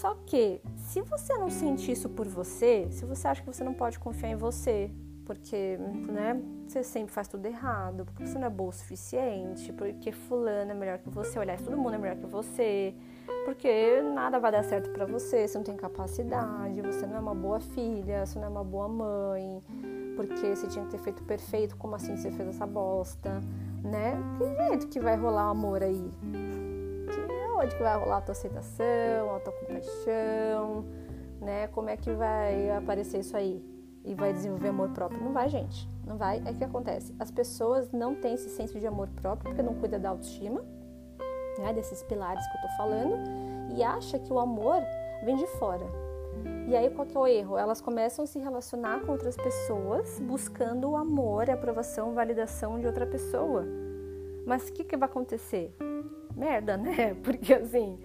[0.00, 3.74] Só que se você não sente isso por você, se você acha que você não
[3.74, 4.90] pode confiar em você,
[5.24, 6.40] porque, né,
[6.72, 10.74] você sempre faz tudo errado, porque você não é boa o suficiente, porque fulano é
[10.74, 12.94] melhor que você, olhar, todo mundo é melhor que você,
[13.44, 17.34] porque nada vai dar certo para você, você não tem capacidade, você não é uma
[17.34, 19.60] boa filha, você não é uma boa mãe,
[20.16, 23.40] porque você tinha que ter feito perfeito, como assim você fez essa bosta,
[23.82, 24.16] né?
[24.38, 26.12] Que jeito que vai rolar o amor aí?
[27.10, 30.84] Que onde que vai rolar a tua aceitação, a tua compaixão,
[31.40, 31.66] né?
[31.68, 33.73] Como é que vai aparecer isso aí?
[34.04, 35.22] E vai desenvolver amor próprio?
[35.22, 35.88] Não vai, gente.
[36.06, 36.42] Não vai.
[36.44, 37.14] É que acontece.
[37.18, 40.62] As pessoas não têm esse senso de amor próprio porque não cuida da autoestima
[41.58, 43.16] né, desses pilares que eu tô falando,
[43.76, 44.82] e acha que o amor
[45.24, 45.86] vem de fora.
[46.68, 47.56] E aí qual que é o erro?
[47.56, 52.86] Elas começam a se relacionar com outras pessoas buscando o amor, a aprovação, validação de
[52.86, 53.64] outra pessoa.
[54.46, 55.74] Mas o que, que vai acontecer?
[56.36, 57.14] Merda, né?
[57.22, 57.98] Porque assim,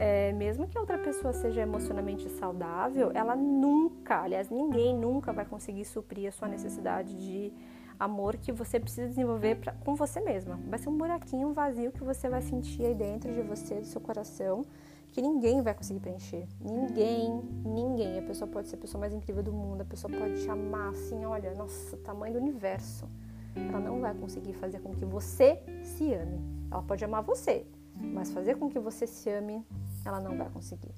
[0.00, 5.44] é, mesmo que a outra pessoa seja emocionalmente saudável, ela nunca, aliás, ninguém nunca vai
[5.44, 7.52] conseguir suprir a sua necessidade de
[7.98, 10.56] amor que você precisa desenvolver pra, com você mesma.
[10.68, 13.86] Vai ser um buraquinho, um vazio que você vai sentir aí dentro de você, do
[13.86, 14.64] seu coração,
[15.10, 16.46] que ninguém vai conseguir preencher.
[16.60, 18.20] Ninguém, ninguém.
[18.20, 20.90] A pessoa pode ser a pessoa mais incrível do mundo, a pessoa pode te amar
[20.90, 23.08] assim, olha, nossa, tamanho do universo.
[23.56, 26.40] Ela não vai conseguir fazer com que você se ame.
[26.70, 27.66] Ela pode amar você,
[28.00, 29.64] mas fazer com que você se ame,
[30.04, 30.94] ela não vai conseguir.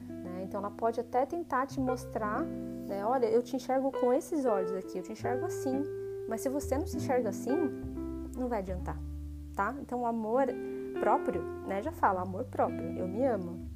[0.00, 0.42] Né?
[0.44, 3.04] Então ela pode até tentar te mostrar, né?
[3.04, 5.82] olha, eu te enxergo com esses olhos aqui, eu te enxergo assim.
[6.28, 7.54] Mas se você não se enxerga assim,
[8.36, 8.98] não vai adiantar,
[9.54, 9.74] tá?
[9.80, 10.46] Então o amor
[11.00, 13.68] próprio, né, já fala, amor próprio, eu me amo.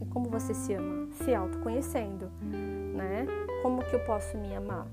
[0.00, 1.08] E como você se ama?
[1.12, 2.30] Se autoconhecendo,
[2.94, 3.26] né?
[3.62, 4.86] Como que eu posso me amar?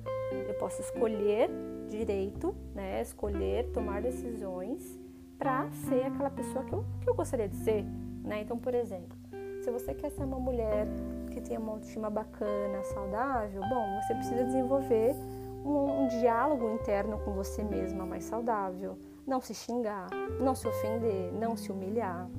[0.48, 1.50] Eu posso escolher
[1.90, 3.02] direito, né?
[3.02, 5.05] Escolher tomar decisões
[5.38, 7.84] para ser aquela pessoa que eu, que eu gostaria de ser,
[8.24, 8.42] né?
[8.42, 9.18] Então, por exemplo,
[9.62, 10.88] se você quer ser uma mulher
[11.32, 15.16] que tenha uma autoestima bacana, saudável, bom, você precisa desenvolver
[15.66, 20.08] um, um diálogo interno com você mesma mais saudável, não se xingar,
[20.40, 22.30] não se ofender, não se humilhar,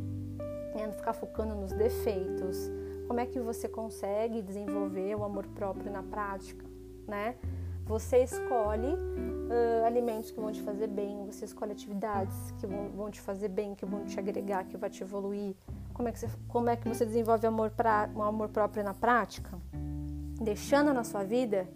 [0.74, 0.86] né?
[0.86, 2.70] não ficar focando nos defeitos.
[3.08, 6.64] Como é que você consegue desenvolver o amor próprio na prática,
[7.06, 7.36] né?
[7.86, 13.10] Você escolhe uh, alimentos que vão te fazer bem, você escolhe atividades que vão, vão,
[13.12, 15.54] te fazer bem, que vão te agregar, que vai te evoluir.
[15.94, 18.92] Como é que você, como é que você desenvolve amor pra, um amor próprio na
[18.92, 19.56] prática?
[20.42, 21.68] Deixando na sua vida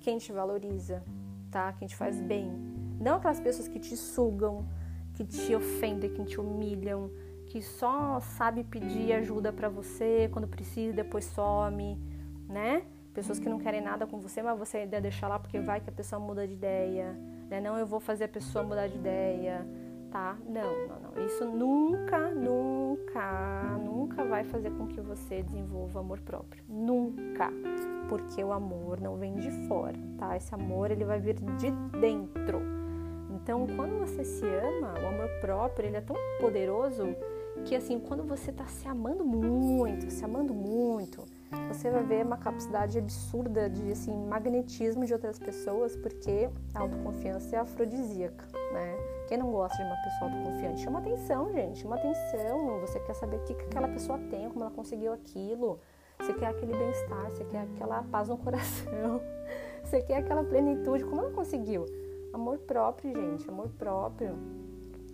[0.00, 1.04] quem te valoriza,
[1.50, 1.70] tá?
[1.74, 2.50] Quem te faz bem.
[2.98, 4.66] Não aquelas pessoas que te sugam,
[5.12, 7.10] que te ofendem, que te humilham,
[7.46, 12.00] que só sabe pedir ajuda para você quando precisa, depois some,
[12.48, 12.86] né?
[13.18, 15.90] Pessoas que não querem nada com você, mas você ainda deixa lá porque vai que
[15.90, 17.18] a pessoa muda de ideia,
[17.50, 17.60] né?
[17.60, 19.66] Não, eu vou fazer a pessoa mudar de ideia,
[20.08, 20.38] tá?
[20.46, 21.26] Não, não, não.
[21.26, 26.62] Isso nunca, nunca, nunca vai fazer com que você desenvolva amor próprio.
[26.68, 27.50] Nunca.
[28.08, 30.36] Porque o amor não vem de fora, tá?
[30.36, 32.62] Esse amor, ele vai vir de dentro.
[33.30, 37.16] Então, quando você se ama, o amor próprio, ele é tão poderoso
[37.64, 41.24] que assim, quando você está se amando muito, se amando muito,
[41.68, 47.56] você vai ver uma capacidade absurda de assim, magnetismo de outras pessoas, porque a autoconfiança
[47.56, 48.96] é afrodisíaca, né?
[49.28, 50.80] Quem não gosta de uma pessoa autoconfiante?
[50.82, 52.80] Chama atenção, gente, chama atenção.
[52.80, 55.78] Você quer saber o que, que aquela pessoa tem, como ela conseguiu aquilo.
[56.18, 59.20] Você quer aquele bem-estar, você quer aquela paz no coração,
[59.84, 61.84] você quer aquela plenitude, como ela conseguiu?
[62.32, 64.36] Amor próprio, gente, amor próprio.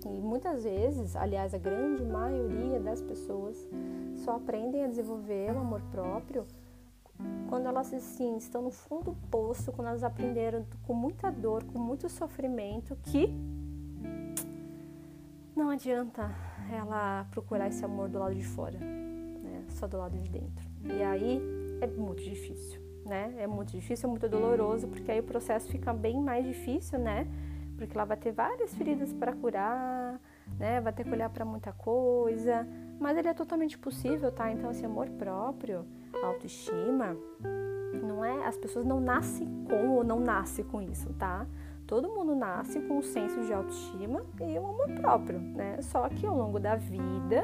[0.04, 3.56] E muitas vezes, aliás, a grande maioria das pessoas
[4.16, 6.46] só aprendem a desenvolver o amor próprio
[7.48, 11.78] quando elas assim, estão no fundo do poço, quando elas aprenderam com muita dor, com
[11.78, 13.32] muito sofrimento, que
[15.54, 16.34] não adianta
[16.72, 19.64] ela procurar esse amor do lado de fora, né?
[19.68, 20.68] só do lado de dentro.
[20.84, 21.40] E aí
[21.80, 23.32] é muito difícil, né?
[23.38, 27.28] É muito difícil, é muito doloroso, porque aí o processo fica bem mais difícil, né?
[27.76, 30.20] Porque ela vai ter várias feridas para curar,
[30.58, 30.80] né?
[30.80, 32.66] Vai ter que olhar para muita coisa,
[32.98, 34.50] mas ele é totalmente possível, tá?
[34.50, 35.84] Então, esse amor próprio,
[36.22, 37.16] autoestima,
[38.02, 41.46] não é, as pessoas não nascem com ou não nascem com isso, tá?
[41.86, 45.80] Todo mundo nasce com um senso de autoestima e um amor próprio, né?
[45.82, 47.42] Só que ao longo da vida,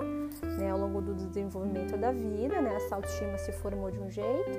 [0.59, 4.59] né, ao longo do desenvolvimento da vida, né, essa autoestima se formou de um jeito,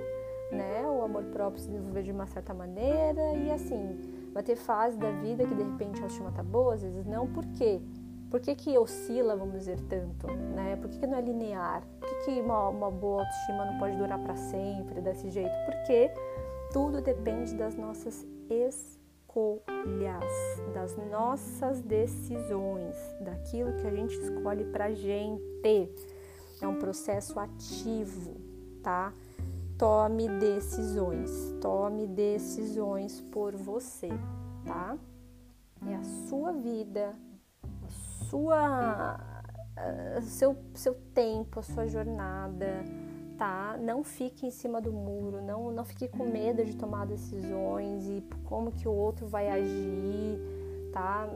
[0.52, 0.84] né?
[0.86, 4.00] O amor próprio se desenvolveu de uma certa maneira e assim,
[4.34, 7.28] Vai ter fase da vida que de repente a autoestima tá boa, às vezes não.
[7.28, 7.82] Por quê?
[8.30, 10.28] Por que, que oscila, vamos dizer, tanto?
[10.28, 10.78] Né?
[10.78, 11.84] Por que, que não é linear?
[12.00, 15.52] Por que, que uma, uma boa autoestima não pode durar para sempre desse jeito?
[15.66, 16.10] Porque
[16.72, 20.24] tudo depende das nossas escolhas,
[20.74, 25.94] das nossas decisões, daquilo que a gente escolhe pra gente.
[26.62, 28.38] É um processo ativo,
[28.82, 29.14] tá?
[29.82, 34.10] Tome decisões, tome decisões por você,
[34.64, 34.96] tá?
[35.88, 37.16] É a sua vida,
[37.64, 37.90] a
[38.30, 39.20] sua,
[39.76, 42.86] uh, seu, seu tempo, a sua jornada,
[43.40, 43.76] tá?
[43.82, 48.24] Não fique em cima do muro, não, não fique com medo de tomar decisões e
[48.46, 50.40] como que o outro vai agir,
[50.94, 51.28] tá?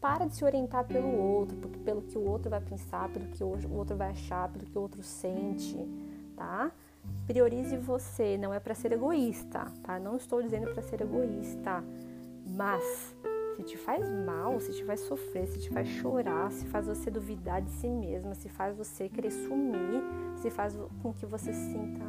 [0.00, 3.44] Para de se orientar pelo outro, porque pelo que o outro vai pensar, pelo que
[3.44, 5.76] o outro vai achar, pelo que o outro sente,
[6.34, 6.72] tá?
[7.26, 9.98] Priorize você, não é para ser egoísta, tá?
[9.98, 11.82] Não estou dizendo para ser egoísta,
[12.46, 13.14] mas
[13.56, 17.10] se te faz mal, se te faz sofrer, se te faz chorar, se faz você
[17.10, 20.02] duvidar de si mesma, se faz você querer sumir,
[20.36, 22.04] se faz com que você se sinta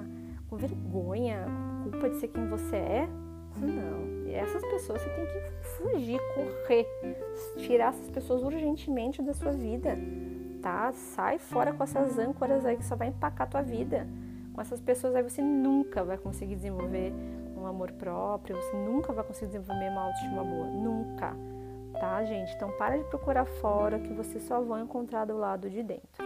[0.50, 1.46] com vergonha,
[1.84, 3.10] culpa de ser quem você é,
[3.58, 4.28] não.
[4.28, 6.86] E essas pessoas você tem que fugir, correr,
[7.58, 9.98] tirar essas pessoas urgentemente da sua vida,
[10.62, 10.92] tá?
[10.94, 14.08] Sai fora com essas âncoras aí que só vai empacar a tua vida
[14.58, 17.14] com essas pessoas aí você nunca vai conseguir desenvolver
[17.56, 21.36] um amor próprio, você nunca vai conseguir desenvolver uma autoestima boa, nunca,
[21.94, 22.56] tá, gente?
[22.56, 26.26] Então para de procurar fora que você só vai encontrar do lado de dentro.